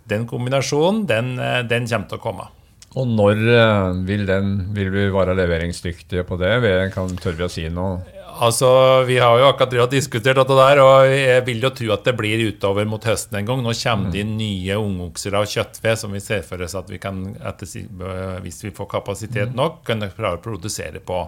den 0.09 0.27
kombinasjonen, 0.29 1.05
den, 1.09 1.35
eh, 1.39 1.61
den 1.67 1.89
kommer 1.89 2.09
til 2.11 2.19
å 2.19 2.23
komme. 2.23 2.49
Og 2.95 3.09
når 3.11 3.41
eh, 3.51 4.03
vil, 4.07 4.25
den, 4.29 4.57
vil 4.75 4.91
vi 4.93 5.09
være 5.11 5.35
leveringsdyktige 5.35 6.23
på 6.27 6.39
det? 6.39 6.53
Kan, 6.95 7.17
tør 7.19 7.35
vi 7.39 7.47
å 7.47 7.51
si 7.51 7.67
noe? 7.69 7.99
Altså, 8.35 9.03
Vi 9.07 9.15
har 9.19 9.39
jo 9.39 9.47
akkurat 9.47 9.91
diskutert 9.91 10.35
dette 10.35 10.55
der, 10.57 10.79
og 10.83 11.07
jeg 11.07 11.43
vil 11.47 11.61
jo 11.63 11.71
tro 11.71 11.91
at 11.95 12.03
det 12.07 12.13
blir 12.17 12.41
utover 12.49 12.87
mot 12.89 13.03
høsten 13.07 13.37
en 13.39 13.47
gang. 13.47 13.61
Nå 13.63 13.71
kommer 13.79 14.11
det 14.11 14.23
inn 14.25 14.33
nye 14.39 14.75
ungokser 14.81 15.37
av 15.39 15.47
kjøttfe 15.47 15.93
som 16.01 16.11
vi 16.15 16.19
ser 16.23 16.43
for 16.43 16.59
oss 16.65 16.75
at 16.75 16.91
vi 16.91 16.99
kan, 16.99 17.21
øh, 17.31 18.35
hvis 18.43 18.59
vi 18.65 18.73
får 18.75 18.89
kapasitet 18.91 19.55
nok, 19.55 19.83
kunne 19.87 20.11
klare 20.11 20.41
å 20.41 20.43
produsere 20.43 20.99
på. 20.99 21.21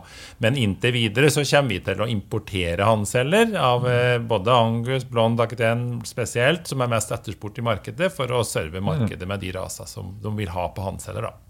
Men 0.44 0.60
inntil 0.60 0.96
videre 0.98 1.32
så 1.32 1.46
kommer 1.48 1.78
vi 1.78 1.80
til 1.88 2.04
å 2.04 2.12
importere 2.12 2.88
handceller 2.88 3.56
av 3.56 3.88
eh, 3.88 4.20
både 4.20 4.52
Angus, 4.52 5.08
Blond 5.08 5.40
Aquitaine 5.40 6.02
spesielt, 6.06 6.68
som 6.68 6.84
er 6.84 6.92
mest 6.92 7.16
etterspurt 7.16 7.62
i 7.62 7.68
markedet, 7.72 8.12
for 8.12 8.32
å 8.36 8.44
serve 8.44 8.84
markedet 8.84 9.28
med 9.28 9.40
de 9.40 9.56
raser 9.56 9.88
som 9.88 10.18
de 10.22 10.36
vil 10.42 10.52
ha 10.52 10.68
på 10.76 10.84
handceller. 10.84 11.32
da. 11.32 11.47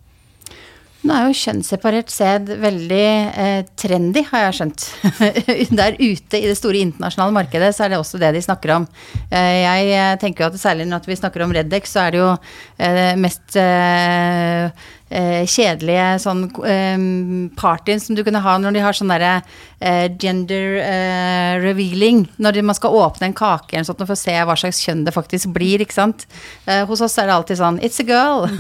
Nå 1.06 1.14
er 1.14 1.28
jo 1.28 1.38
kjønnsseparert 1.38 2.10
sæd 2.10 2.50
veldig 2.58 3.04
eh, 3.38 3.60
trendy, 3.78 4.24
har 4.32 4.48
jeg 4.48 4.58
skjønt. 4.58 4.86
Der 5.80 6.00
ute 6.00 6.40
i 6.40 6.48
det 6.50 6.58
store 6.58 6.82
internasjonale 6.82 7.36
markedet 7.36 7.70
så 7.78 7.86
er 7.86 7.94
det 7.94 8.00
også 8.02 8.20
det 8.22 8.34
de 8.34 8.42
snakker 8.42 8.74
om. 8.80 8.88
Eh, 9.30 9.62
jeg 9.62 10.20
tenker 10.24 10.46
jo 10.46 10.50
at 10.50 10.60
særlig 10.62 10.88
når 10.90 11.06
vi 11.06 11.20
snakker 11.20 11.46
om 11.46 11.54
Reddex, 11.54 11.94
så 11.94 12.08
er 12.08 12.16
det 12.16 12.24
jo 12.24 12.32
eh, 12.34 13.14
mest 13.20 13.60
eh, 13.62 14.88
kjedelige 15.10 16.18
sånn 16.20 16.44
eh, 16.68 16.98
partyen 17.56 18.02
som 18.04 18.18
du 18.18 18.24
kunne 18.28 18.42
ha 18.44 18.58
når 18.60 18.76
de 18.76 18.82
har 18.84 18.98
sånn 18.98 19.14
derre 19.14 19.38
eh, 19.80 20.08
gender 20.20 20.78
eh, 20.84 21.54
revealing. 21.64 22.26
Når 22.44 22.60
man 22.68 22.76
skal 22.76 22.98
åpne 23.00 23.30
en 23.30 23.38
kake 23.38 23.84
sånt 23.88 24.04
for 24.04 24.16
å 24.18 24.20
se 24.20 24.36
hva 24.36 24.58
slags 24.60 24.82
kjønn 24.84 25.06
det 25.08 25.16
faktisk 25.16 25.54
blir, 25.56 25.84
ikke 25.86 25.96
sant. 25.96 26.28
Eh, 26.66 26.84
hos 26.90 27.02
oss 27.06 27.18
er 27.22 27.30
det 27.30 27.38
alltid 27.38 27.62
sånn 27.62 27.80
It's 27.80 28.02
a 28.04 28.08
girl. 28.08 28.48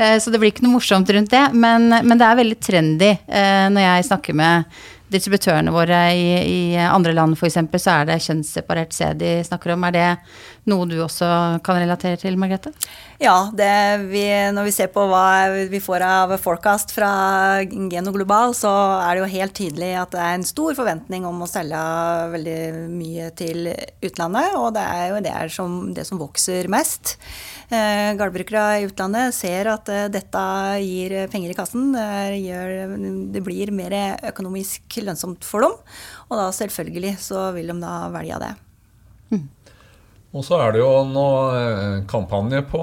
Eh, 0.00 0.16
Så 0.18 0.30
det 0.32 0.38
blir 0.40 0.50
ikke 0.52 0.64
noe 0.64 0.78
morsomt 0.78 1.10
rundt 1.12 1.30
det. 1.32 1.42
Men, 1.52 1.90
men 1.92 2.18
det 2.18 2.24
er 2.26 2.38
veldig 2.38 2.56
trendy 2.62 3.10
eh, 3.12 3.66
når 3.72 3.84
jeg 3.84 4.06
snakker 4.08 4.36
med 4.38 4.80
distributørene 5.10 5.72
våre 5.74 5.98
i, 6.14 6.26
i 6.46 6.60
andre 6.80 7.12
land 7.16 7.34
f.eks., 7.34 7.58
så 7.82 7.96
er 7.96 8.06
det 8.08 8.20
kjønnsseparert 8.24 8.94
sæd 8.94 9.18
de 9.20 9.32
snakker 9.46 9.74
om. 9.74 9.86
Er 9.88 9.96
det 9.96 10.06
noe 10.68 10.86
du 10.88 10.98
også 11.00 11.26
kan 11.64 11.78
relatere 11.80 12.18
til, 12.20 12.36
Margrethe? 12.40 12.72
Ja, 13.20 13.50
det 13.56 13.70
vi, 14.10 14.24
når 14.52 14.66
vi 14.68 14.72
ser 14.74 14.90
på 14.92 15.04
hva 15.08 15.48
vi 15.70 15.80
får 15.82 16.04
av 16.04 16.34
forecast 16.40 16.92
fra 16.96 17.10
Geno 17.64 18.12
Global, 18.14 18.54
så 18.56 18.70
er 19.00 19.16
det 19.16 19.22
jo 19.22 19.30
helt 19.34 19.56
tydelig 19.56 19.90
at 20.00 20.12
det 20.14 20.22
er 20.24 20.36
en 20.36 20.46
stor 20.48 20.76
forventning 20.78 21.26
om 21.28 21.40
å 21.44 21.48
selge 21.50 21.80
veldig 22.34 22.58
mye 22.92 23.30
til 23.36 23.70
utlandet, 23.72 24.56
og 24.58 24.72
det 24.76 24.84
er 24.84 25.06
jo 25.10 25.22
det, 25.24 25.34
er 25.42 25.52
som, 25.52 25.80
det 25.96 26.06
som 26.08 26.20
vokser 26.20 26.68
mest. 26.72 27.16
Eh, 27.70 28.12
Gårdbrukere 28.18 28.80
i 28.80 28.88
utlandet 28.88 29.36
ser 29.36 29.68
at 29.70 29.88
eh, 29.92 30.08
dette 30.12 30.46
gir 30.82 31.14
penger 31.30 31.52
i 31.52 31.58
kassen. 31.58 31.92
Det, 31.94 32.40
gjør, 32.42 32.96
det 33.36 33.44
blir 33.46 33.72
mer 33.76 33.96
økonomisk 34.32 35.00
lønnsomt 35.04 35.46
for 35.46 35.68
dem, 35.68 35.78
og 36.28 36.40
da 36.40 36.50
selvfølgelig 36.56 37.16
så 37.22 37.50
vil 37.56 37.72
de 37.72 37.80
da 37.84 37.94
velge 38.16 38.42
det. 38.42 38.56
Og 40.30 40.44
så 40.46 40.60
er 40.62 40.74
det 40.74 40.82
jo 40.82 40.90
noe 41.10 41.38
eh, 41.58 41.94
kampanje 42.10 42.62
på, 42.70 42.82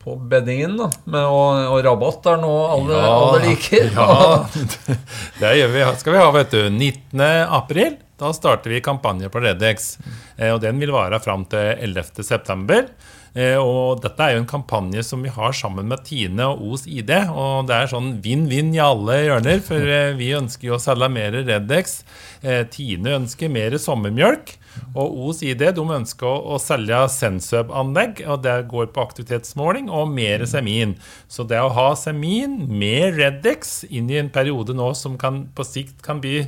på 0.00 0.14
beddingen, 0.30 0.78
da. 0.80 0.88
Med 1.12 1.26
å, 1.28 1.42
og 1.74 1.82
rabatt 1.84 2.30
er 2.32 2.40
noe 2.40 2.62
alle, 2.78 3.00
alle 3.08 3.42
liker. 3.44 3.90
Ja, 3.92 4.38
det 5.42 5.52
vi. 5.74 5.84
skal 6.00 6.16
vi 6.16 6.22
ha, 6.22 6.30
vet 6.38 6.56
du. 6.56 6.62
19. 6.70 7.20
april. 7.60 7.98
Da 8.20 8.30
starter 8.32 8.72
vi 8.72 8.80
kampanje 8.80 9.28
på 9.28 9.42
Redex. 9.44 9.98
Eh, 10.38 10.54
og 10.54 10.62
den 10.64 10.80
vil 10.80 10.94
vare 10.94 11.20
fram 11.20 11.44
til 11.50 11.74
11. 11.74 12.24
september. 12.24 12.88
Eh, 13.34 13.58
Og 13.58 13.98
dette 14.02 14.22
er 14.22 14.36
jo 14.36 14.42
en 14.44 14.50
kampanje 14.50 15.02
som 15.02 15.22
vi 15.24 15.32
har 15.34 15.54
sammen 15.56 15.88
med 15.90 16.04
Tine 16.06 16.46
og 16.52 16.62
Os 16.74 16.86
ID. 16.86 17.10
Og 17.34 17.66
det 17.68 17.76
er 17.76 17.90
sånn 17.90 18.12
vinn-vinn 18.22 18.70
i 18.76 18.82
alle 18.82 19.18
hjørner, 19.24 19.62
for 19.64 19.82
eh, 19.90 20.14
vi 20.18 20.30
ønsker 20.38 20.70
jo 20.70 20.76
å 20.76 20.82
selge 20.82 21.08
mer 21.10 21.34
Redex. 21.34 22.02
Eh, 22.42 22.62
Tine 22.70 23.16
ønsker 23.18 23.50
mer 23.50 23.74
sommermjølk. 23.82 24.54
Og 24.98 25.18
Os 25.28 25.42
ID 25.46 25.66
de 25.74 25.86
ønsker 25.98 26.26
å, 26.26 26.58
selge 26.62 27.00
Sensub-anlegg, 27.14 28.24
og 28.26 28.42
det 28.46 28.56
går 28.70 28.88
på 28.94 29.02
aktivitetsmåling, 29.02 29.90
og 29.90 30.10
mer 30.14 30.46
semin. 30.50 30.96
Så 31.30 31.46
det 31.46 31.60
å 31.62 31.72
ha 31.74 31.88
semin 31.98 32.60
med 32.70 33.18
Redex 33.18 33.82
inn 33.90 34.10
i 34.10 34.18
en 34.22 34.30
periode 34.34 34.74
nå 34.74 34.92
som 34.98 35.18
kan, 35.18 35.44
på 35.54 35.66
sikt 35.66 36.02
kan 36.06 36.22
bli 36.22 36.46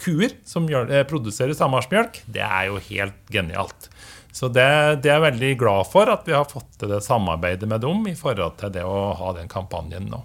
kuer 0.00 0.34
som 0.44 0.68
produserer 1.08 1.56
sammarsmjølk, 1.56 2.22
det 2.28 2.44
er 2.44 2.68
jo 2.68 2.80
helt 2.90 3.32
genialt. 3.32 3.88
Så 4.36 4.50
det, 4.52 4.66
det 5.00 5.08
er 5.08 5.16
jeg 5.16 5.24
veldig 5.30 5.50
glad 5.62 5.86
for 5.88 6.10
at 6.12 6.26
vi 6.28 6.34
har 6.36 6.44
fått 6.50 6.74
til 6.82 6.90
det 6.92 6.98
samarbeidet 7.06 7.68
med 7.70 7.80
dem 7.80 8.02
i 8.10 8.12
forhold 8.18 8.58
til 8.60 8.72
det 8.74 8.82
å 8.84 9.14
ha 9.16 9.30
den 9.38 9.48
kampanjen 9.48 10.10
nå. 10.12 10.18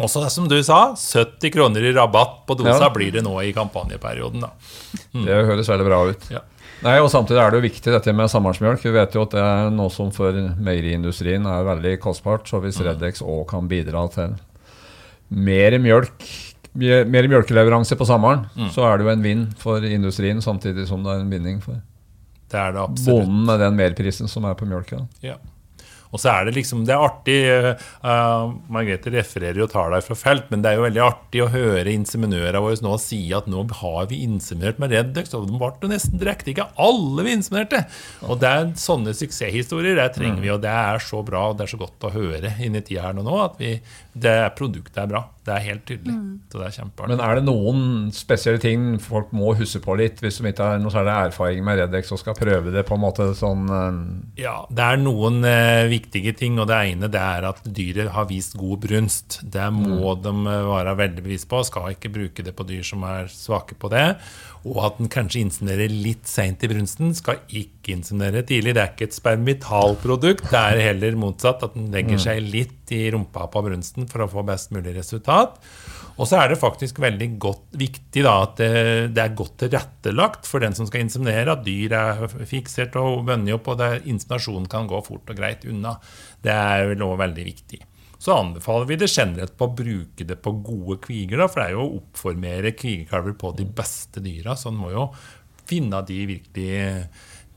Også 0.00 0.22
som 0.32 0.46
du 0.48 0.56
sa, 0.64 0.94
70 0.96 1.52
kroner 1.52 1.84
i 1.84 1.92
rabatt 1.92 2.38
på 2.48 2.56
dosa 2.56 2.86
Ja. 2.86 2.88
blir 2.94 3.12
det 3.12 3.20
nå 3.26 3.34
i 3.44 3.52
kampanjeperioden. 3.52 4.40
da. 4.40 4.50
Det 5.12 5.42
høres 5.50 5.68
veldig 5.68 5.84
bra 5.90 5.98
ut. 6.08 6.24
Ja. 6.32 6.40
Nei, 6.82 6.96
og 6.98 7.10
Samtidig 7.12 7.38
er 7.38 7.50
det 7.52 7.60
jo 7.60 7.66
viktig 7.68 7.92
dette 7.92 8.12
med 8.16 8.30
samarbeidsmjølk. 8.32 8.80
Vi 8.82 8.90
vet 8.96 9.12
jo 9.14 9.22
at 9.22 9.30
det 9.36 9.42
er 9.44 9.68
noe 9.70 9.90
som 9.92 10.08
for 10.10 10.32
meieriindustrien 10.32 11.44
er 11.46 11.68
veldig 11.68 11.92
kostbart. 12.00 12.48
Så 12.48 12.58
hvis 12.64 12.80
Redex 12.82 13.20
òg 13.22 13.44
kan 13.52 13.68
bidra 13.70 14.08
til 14.10 14.34
mer 15.30 15.76
mjølk, 15.78 16.24
mer 16.74 17.28
mjølkeleveranse 17.28 17.94
på 18.00 18.08
sommeren, 18.08 18.46
så 18.72 18.88
er 18.88 18.96
det 18.98 19.04
jo 19.06 19.12
en 19.12 19.22
vinn 19.22 19.46
for 19.60 19.84
industrien, 19.84 20.40
samtidig 20.42 20.88
som 20.88 21.04
det 21.04 21.12
er 21.12 21.20
en 21.20 21.30
vinning 21.30 21.60
for 21.62 21.76
Det 22.52 22.60
er 22.60 22.74
det 22.76 22.82
absolutt. 22.82 23.24
bonden 23.24 23.44
med 23.48 23.60
den 23.64 23.78
merprisen 23.78 24.28
som 24.28 24.44
er 24.44 24.54
på 24.58 24.68
mjølka. 24.68 25.06
Ja. 25.24 25.38
Og 26.12 26.20
så 26.20 26.28
er 26.32 26.46
det 26.46 26.56
liksom, 26.58 26.84
det 26.88 26.92
er 26.92 27.02
artig 27.02 27.36
uh, 28.04 28.52
Margrethe 28.72 29.12
refererer 29.14 29.62
jo 29.62 29.68
tallene 29.70 30.04
fra 30.04 30.16
felt, 30.18 30.50
men 30.52 30.64
det 30.64 30.70
er 30.72 30.78
jo 30.78 30.86
veldig 30.86 31.04
artig 31.06 31.42
å 31.44 31.50
høre 31.52 31.94
inseminørene 31.94 32.60
våre 32.62 32.80
nå 32.84 32.94
si 33.00 33.20
at 33.36 33.48
nå 33.50 33.64
har 33.80 34.08
vi 34.10 34.22
inseminert 34.26 34.80
med 34.82 34.92
Reddux, 34.92 35.32
og 35.38 35.48
de 35.48 35.58
ble 35.60 35.90
nesten 35.92 36.20
direkte. 36.20 36.52
Ikke 36.52 36.68
alle 36.80 37.24
vi 37.26 37.36
inseminerte. 37.38 37.84
Og 38.28 38.40
det 38.42 38.50
er 38.50 38.72
sånne 38.80 39.16
suksesshistorier 39.16 39.96
det 39.98 40.10
trenger 40.18 40.42
vi, 40.44 40.52
og 40.52 40.62
det 40.64 40.72
er 40.72 41.02
så 41.02 41.22
bra 41.24 41.48
og 41.50 41.58
det 41.58 41.66
er 41.66 41.72
så 41.72 41.80
godt 41.80 42.08
å 42.08 42.12
høre 42.14 42.56
inn 42.62 42.76
i 42.76 42.84
tida 42.84 43.08
her 43.08 43.16
nå 43.16 43.38
at 43.40 43.56
vi, 43.60 43.76
det 44.12 44.36
produktet 44.58 45.00
er 45.00 45.08
bra. 45.10 45.24
Det 45.42 45.50
er 45.56 45.64
helt 45.64 45.82
tydelig. 45.88 46.14
Så 46.52 46.60
det 46.60 46.66
er 46.68 46.74
kjempeartig. 46.76 47.16
Men 47.16 47.22
er 47.24 47.38
det 47.38 47.44
noen 47.48 47.80
spesielle 48.14 48.62
ting 48.62 48.84
folk 49.02 49.32
må 49.34 49.56
huske 49.58 49.80
på 49.82 49.96
litt, 49.98 50.20
hvis 50.22 50.38
de 50.38 50.52
ikke 50.52 50.68
har 50.68 50.82
noe 50.82 50.92
særlig 50.94 51.16
erfaring 51.32 51.64
med 51.66 51.80
Redex 51.80 52.12
og 52.14 52.20
skal 52.20 52.36
prøve 52.38 52.70
det 52.74 52.84
på 52.86 52.94
en 52.94 53.02
måte 53.02 53.26
sånn 53.38 53.64
eh, 53.66 53.98
Ja, 54.44 54.60
det 54.70 54.86
er 54.86 55.02
noen 55.02 55.40
eh, 55.48 55.88
viktige 56.02 56.34
ting. 56.36 56.58
og 56.60 56.68
Det 56.68 56.78
ene 56.92 57.08
det 57.10 57.20
er 57.20 57.48
at 57.48 57.62
dyret 57.64 58.12
har 58.12 58.28
vist 58.30 58.56
god 58.58 58.82
brunst. 58.84 59.40
Det 59.42 59.68
må 59.72 60.14
de 60.20 60.32
eh, 60.32 60.68
være 60.68 60.96
veldig 60.98 61.22
bevisst 61.24 61.48
på. 61.48 61.62
Skal 61.64 61.94
ikke 61.94 62.12
bruke 62.12 62.42
det 62.44 62.54
på 62.56 62.66
dyr 62.68 62.82
som 62.82 63.02
er 63.08 63.30
svake 63.32 63.78
på 63.78 63.88
det. 63.92 64.16
Og 64.62 64.78
at 64.86 64.98
den 65.00 65.10
kanskje 65.10 65.40
inseminerer 65.42 65.90
litt 65.90 66.28
seint 66.30 66.62
i 66.62 66.70
brunsten. 66.70 67.10
Skal 67.18 67.40
ikke 67.48 67.96
inseminere 67.96 68.44
tidlig. 68.46 68.76
Det 68.76 68.82
er 68.82 68.92
ikke 68.92 69.08
et 69.08 69.16
spermitalprodukt. 69.16 70.46
Det 70.52 70.60
er 70.60 70.84
heller 70.90 71.18
motsatt. 71.18 71.64
At 71.66 71.74
den 71.74 71.90
legger 71.94 72.20
seg 72.22 72.44
litt 72.46 72.92
i 72.94 73.08
rumpa 73.14 73.48
på 73.50 73.64
brunsten 73.66 74.06
for 74.10 74.24
å 74.24 74.30
få 74.30 74.46
best 74.46 74.70
mulig 74.74 74.94
resultat. 74.98 75.58
Og 76.20 76.28
så 76.28 76.42
er 76.42 76.52
det 76.52 76.60
faktisk 76.60 77.00
veldig 77.02 77.28
godt, 77.40 77.62
viktig 77.80 78.24
da, 78.24 78.34
at 78.44 78.58
det, 78.60 78.72
det, 79.16 79.22
er 79.22 79.36
godt 79.36 79.56
tilrettelagt 79.62 80.48
for 80.48 80.62
den 80.62 80.76
som 80.76 80.86
skal 80.88 81.06
inseminere, 81.06 81.54
at 81.54 81.64
dyr 81.64 81.94
er 81.96 82.26
fiksert 82.48 82.98
og 83.00 83.24
bundet 83.30 83.56
opp, 83.56 83.70
og 83.72 83.80
inseminasjonen 84.04 84.68
kan 84.70 84.90
gå 84.90 85.00
fort 85.06 85.32
og 85.32 85.40
greit 85.40 85.64
unna. 85.64 85.96
Det 86.44 86.52
er 86.52 86.90
vel 86.92 87.06
også 87.08 87.22
veldig 87.24 87.46
viktig. 87.48 87.80
Så 88.22 88.36
anbefaler 88.38 88.86
vi 88.86 89.00
det 89.00 89.10
generelt 89.10 89.56
på 89.58 89.66
å 89.66 89.74
bruke 89.74 90.22
det 90.28 90.36
på 90.44 90.52
gode 90.62 91.00
kviger, 91.02 91.40
da, 91.42 91.48
for 91.50 91.58
det 91.58 91.64
er 91.66 91.74
jo 91.74 91.82
å 91.82 91.96
oppformere 91.98 92.70
kvigekalver 92.78 93.34
på 93.40 93.50
de 93.58 93.66
beste 93.66 94.22
dyra. 94.22 94.54
Så 94.54 94.70
en 94.70 94.78
må 94.78 94.92
jo 94.92 95.08
finne 95.66 95.98
de 96.06 96.20
virkelig 96.30 97.08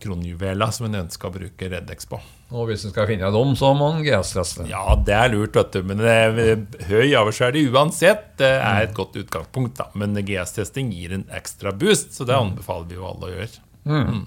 kronjuveler 0.01 0.73
som 0.73 0.87
en 0.87 1.03
ønsker 1.03 1.29
å 1.29 1.35
bruke 1.35 1.69
Reddex 1.69 2.09
på. 2.09 2.17
Og 2.55 2.69
hvis 2.69 2.85
en 2.85 2.93
skal 2.95 3.07
finne 3.09 3.29
dem, 3.33 3.53
så 3.57 3.71
må 3.77 3.91
en 3.93 4.03
GS-teste. 4.05 4.65
Ja, 4.69 4.97
det 5.05 5.13
er 5.17 5.31
lurt, 5.33 5.53
vet 5.57 5.77
du. 5.77 5.85
Men 5.85 6.01
det, 6.01 6.83
høy 6.89 7.13
avlsverdi 7.17 7.67
uansett 7.69 8.35
det 8.41 8.51
er 8.57 8.87
et 8.87 8.97
godt 8.97 9.17
utgangspunkt. 9.21 9.77
da. 9.77 9.89
Men 9.93 10.17
GS-testing 10.17 10.89
gir 10.93 11.13
en 11.13 11.25
ekstra 11.33 11.73
boost, 11.77 12.13
så 12.17 12.25
det 12.25 12.37
anbefaler 12.37 12.89
vi 12.89 12.97
jo 12.97 13.07
alle 13.09 13.29
å 13.29 13.33
gjøre. 13.35 13.65
Mm. 13.85 14.21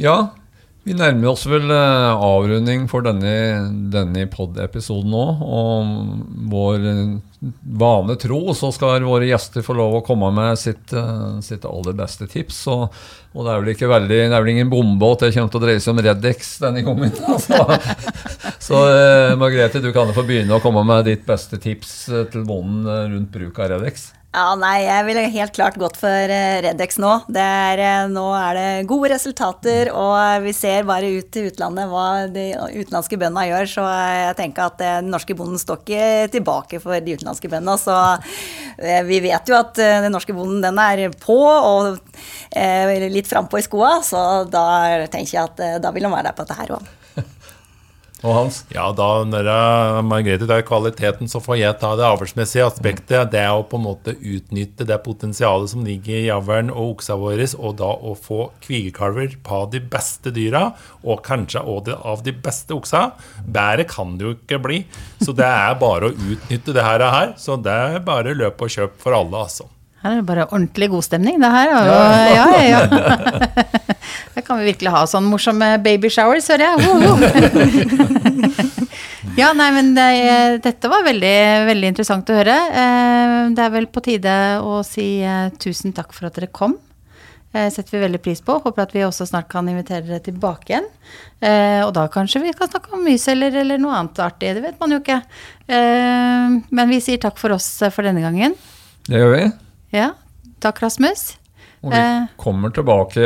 Ja, 0.00 0.16
vi 0.86 0.94
nærmer 0.96 1.34
oss 1.34 1.42
vel 1.48 1.68
eh, 1.74 2.22
avrunding 2.24 2.86
for 2.88 3.04
denne, 3.04 3.32
denne 3.92 4.24
pod-episoden 4.32 5.12
nå. 5.12 5.24
Og 5.44 5.90
vår 6.52 6.86
vane 7.80 8.16
tro 8.20 8.54
så 8.56 8.70
skal 8.72 9.04
våre 9.04 9.28
gjester 9.28 9.64
få 9.64 9.76
lov 9.76 9.98
å 9.98 10.02
komme 10.04 10.30
med 10.36 10.56
sitt, 10.60 10.94
eh, 10.96 11.40
sitt 11.44 11.66
aller 11.68 11.96
beste 11.98 12.28
tips. 12.30 12.62
Og, 12.72 12.86
og, 13.34 13.42
det 13.44 13.52
er 13.52 13.60
vel 13.60 13.72
ikke 13.74 13.90
veldig, 13.92 14.20
det 14.22 14.30
er 14.30 14.46
vel 14.46 14.52
ingen 14.54 14.72
bombe 14.72 15.10
at 15.12 15.26
det 15.26 15.34
kommer 15.36 15.52
til 15.52 15.60
å 15.60 15.64
dreie 15.66 15.82
seg 15.84 15.92
om 15.94 16.04
Redex 16.06 16.54
denne 16.64 16.84
gangen. 16.86 17.12
Så, 17.44 17.60
så 18.60 18.80
eh, 18.86 19.34
Margrethe, 19.40 19.82
du 19.84 19.90
kan 19.92 20.08
jo 20.08 20.16
få 20.16 20.24
begynne 20.28 20.56
å 20.56 20.64
komme 20.64 20.84
med 20.86 21.04
ditt 21.08 21.26
beste 21.28 21.60
tips 21.60 21.92
til 22.32 22.48
bonden 22.48 22.88
rundt 22.88 23.30
bruk 23.34 23.60
av 23.60 23.74
Redex. 23.74 24.10
Ja, 24.30 24.52
nei, 24.54 24.84
jeg 24.84 25.06
ville 25.08 25.24
helt 25.34 25.56
klart 25.56 25.74
gått 25.80 25.96
for 25.98 26.30
eh, 26.30 26.60
Redex 26.62 27.00
nå. 27.02 27.08
Er, 27.34 27.80
eh, 27.82 28.04
nå 28.06 28.28
er 28.38 28.54
det 28.54 28.66
gode 28.86 29.08
resultater, 29.10 29.90
og 29.90 30.44
vi 30.44 30.52
ser 30.54 30.86
bare 30.86 31.08
ut 31.16 31.32
til 31.34 31.48
utlandet 31.48 31.90
hva 31.90 32.04
de 32.30 32.44
utenlandske 32.54 33.18
bøndene 33.18 33.48
gjør. 33.48 33.72
Så 33.72 33.88
jeg 33.90 34.36
tenker 34.38 34.68
at 34.68 34.84
eh, 34.86 35.00
den 35.02 35.10
norske 35.10 35.34
bonden 35.34 35.58
står 35.58 35.82
ikke 35.82 36.30
tilbake 36.36 36.78
for 36.84 37.02
de 37.02 37.18
utenlandske 37.18 37.50
bøndene. 37.50 37.74
Så 37.82 37.98
vi 39.10 39.18
vet 39.26 39.50
jo 39.50 39.58
at 39.58 39.74
den 39.76 40.14
norske 40.14 40.36
bonden 40.36 40.62
den 40.62 40.78
er 40.78 41.10
på 41.20 41.40
og 41.42 41.98
litt 43.10 43.28
frampå 43.28 43.58
i 43.58 43.66
skoa, 43.66 43.98
så 44.06 44.22
da 44.48 44.64
tenker 45.10 45.34
jeg 45.34 45.42
at 45.42 45.82
da 45.82 45.90
vil 45.92 46.06
han 46.06 46.14
være 46.14 46.30
der 46.30 46.38
på 46.38 46.46
dette 46.46 46.62
her 46.62 46.78
òg. 46.78 46.88
Og 48.20 48.34
Hans? 48.36 48.58
Ja, 48.68 48.90
da 48.92 49.22
når 49.24 49.48
Margrethe 50.04 50.44
tar 50.48 50.60
kvaliteten, 50.68 51.28
så 51.30 51.40
får 51.40 51.56
jeg 51.56 51.78
ta 51.80 51.94
det 51.96 52.04
avlsmessige 52.04 52.66
aspektet. 52.68 53.30
Det 53.32 53.40
er 53.40 53.54
å 53.56 53.64
på 53.64 53.80
en 53.80 53.86
måte 53.86 54.12
utnytte 54.12 54.84
det 54.88 54.98
potensialet 55.06 55.72
som 55.72 55.86
ligger 55.86 56.18
i 56.18 56.26
javlen 56.26 56.68
og 56.74 56.98
oksa 56.98 57.16
våre, 57.20 57.48
og 57.56 57.78
da 57.80 57.88
å 57.88 58.12
få 58.18 58.50
kvigekalver 58.60 59.38
på 59.46 59.62
de 59.72 59.80
beste 59.80 60.34
dyra, 60.36 60.66
og 61.00 61.24
kanskje 61.24 61.64
også 61.64 61.96
av 62.12 62.24
de 62.26 62.36
beste 62.36 62.76
oksa. 62.76 63.06
Bedre 63.48 63.88
kan 63.88 64.18
det 64.20 64.28
jo 64.28 64.36
ikke 64.36 64.60
bli. 64.68 64.84
Så 65.24 65.32
det 65.36 65.48
er 65.48 65.80
bare 65.80 66.10
å 66.10 66.14
utnytte 66.14 66.76
det 66.76 66.84
her. 66.84 67.34
Så 67.40 67.56
det 67.56 67.72
er 67.72 68.02
bare 68.04 68.36
løp 68.36 68.60
og 68.60 68.72
kjøp 68.76 69.00
for 69.00 69.16
alle, 69.16 69.46
altså. 69.48 69.70
Her 70.00 70.14
er 70.14 70.20
det 70.22 70.28
bare 70.30 70.46
ordentlig 70.48 70.88
god 70.88 71.04
stemning, 71.04 71.36
det 71.42 71.48
her. 71.52 71.70
Og, 71.76 71.88
ja, 72.32 72.44
ja, 72.56 72.60
ja. 72.72 72.80
Her 74.34 74.44
kan 74.46 74.60
vi 74.60 74.70
virkelig 74.70 74.94
ha 74.94 75.02
sånn 75.10 75.26
morsomme 75.28 75.74
babyshowers, 75.84 76.48
hører 76.48 76.70
jeg. 76.70 76.76
ja, 79.42 79.50
nei, 79.56 79.68
men 79.76 79.92
det, 79.96 80.06
dette 80.64 80.88
var 80.88 81.04
veldig, 81.04 81.36
veldig 81.68 81.92
interessant 81.92 82.32
å 82.32 82.38
høre. 82.38 82.56
Eh, 82.72 83.36
det 83.52 83.66
er 83.66 83.76
vel 83.76 83.90
på 83.92 84.00
tide 84.08 84.34
å 84.64 84.80
si 84.86 85.20
eh, 85.20 85.52
tusen 85.60 85.92
takk 85.96 86.16
for 86.16 86.30
at 86.30 86.40
dere 86.40 86.48
kom. 86.48 86.78
Det 87.52 87.68
eh, 87.68 87.70
setter 87.74 87.98
vi 87.98 88.04
veldig 88.06 88.24
pris 88.24 88.40
på. 88.40 88.56
Håper 88.64 88.88
at 88.88 88.96
vi 88.96 89.04
også 89.04 89.28
snart 89.28 89.52
kan 89.52 89.68
invitere 89.68 90.06
dere 90.08 90.24
tilbake 90.24 90.72
igjen. 90.72 90.92
Og 91.40 91.90
da 91.96 92.08
kanskje 92.12 92.42
vi 92.44 92.56
kan 92.56 92.68
snakke 92.68 92.92
om 92.96 93.04
myceller 93.04 93.54
eller 93.62 93.80
noe 93.80 93.96
annet 93.96 94.20
artig. 94.24 94.56
Det 94.56 94.64
vet 94.64 94.80
man 94.80 94.92
jo 94.92 95.00
ikke. 95.00 95.22
Men 95.72 96.92
vi 96.92 97.00
sier 97.04 97.20
takk 97.20 97.40
for 97.40 97.56
oss 97.56 97.72
for 97.88 98.04
denne 98.06 98.22
gangen. 98.24 98.56
Det 99.08 99.20
gjør 99.20 99.36
vi. 99.38 99.48
Ja. 99.94 100.12
Takk, 100.60 100.82
Rasmus. 100.84 101.34
Og 101.80 101.94
vi 101.94 101.98
eh, 101.98 102.26
kommer 102.40 102.72
tilbake 102.76 103.24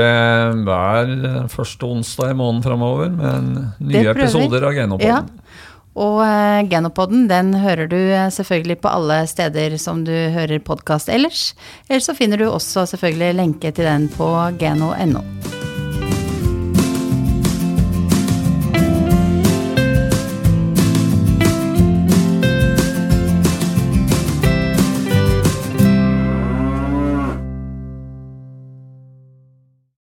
hver 0.64 1.14
første 1.50 1.88
onsdag 1.90 2.34
i 2.34 2.36
måneden 2.38 2.62
framover 2.62 3.10
med 3.10 3.56
nye 3.82 4.12
episoder 4.12 4.68
av 4.68 4.76
Genopodden. 4.76 5.32
Ja. 5.32 5.64
Og 5.94 6.20
uh, 6.22 6.60
Genopodden 6.70 7.28
den 7.30 7.52
hører 7.62 7.90
du 7.90 7.98
uh, 7.98 8.30
selvfølgelig 8.34 8.80
på 8.82 8.90
alle 8.90 9.20
steder 9.30 9.76
som 9.78 10.02
du 10.06 10.14
hører 10.34 10.62
podkast 10.62 11.10
ellers. 11.10 11.52
Eller 11.88 12.02
så 12.02 12.16
finner 12.18 12.40
du 12.40 12.48
også 12.50 12.86
selvfølgelig 12.94 13.38
lenke 13.42 13.74
til 13.74 13.90
den 13.90 14.10
på 14.14 14.30
geno.no. 14.58 15.22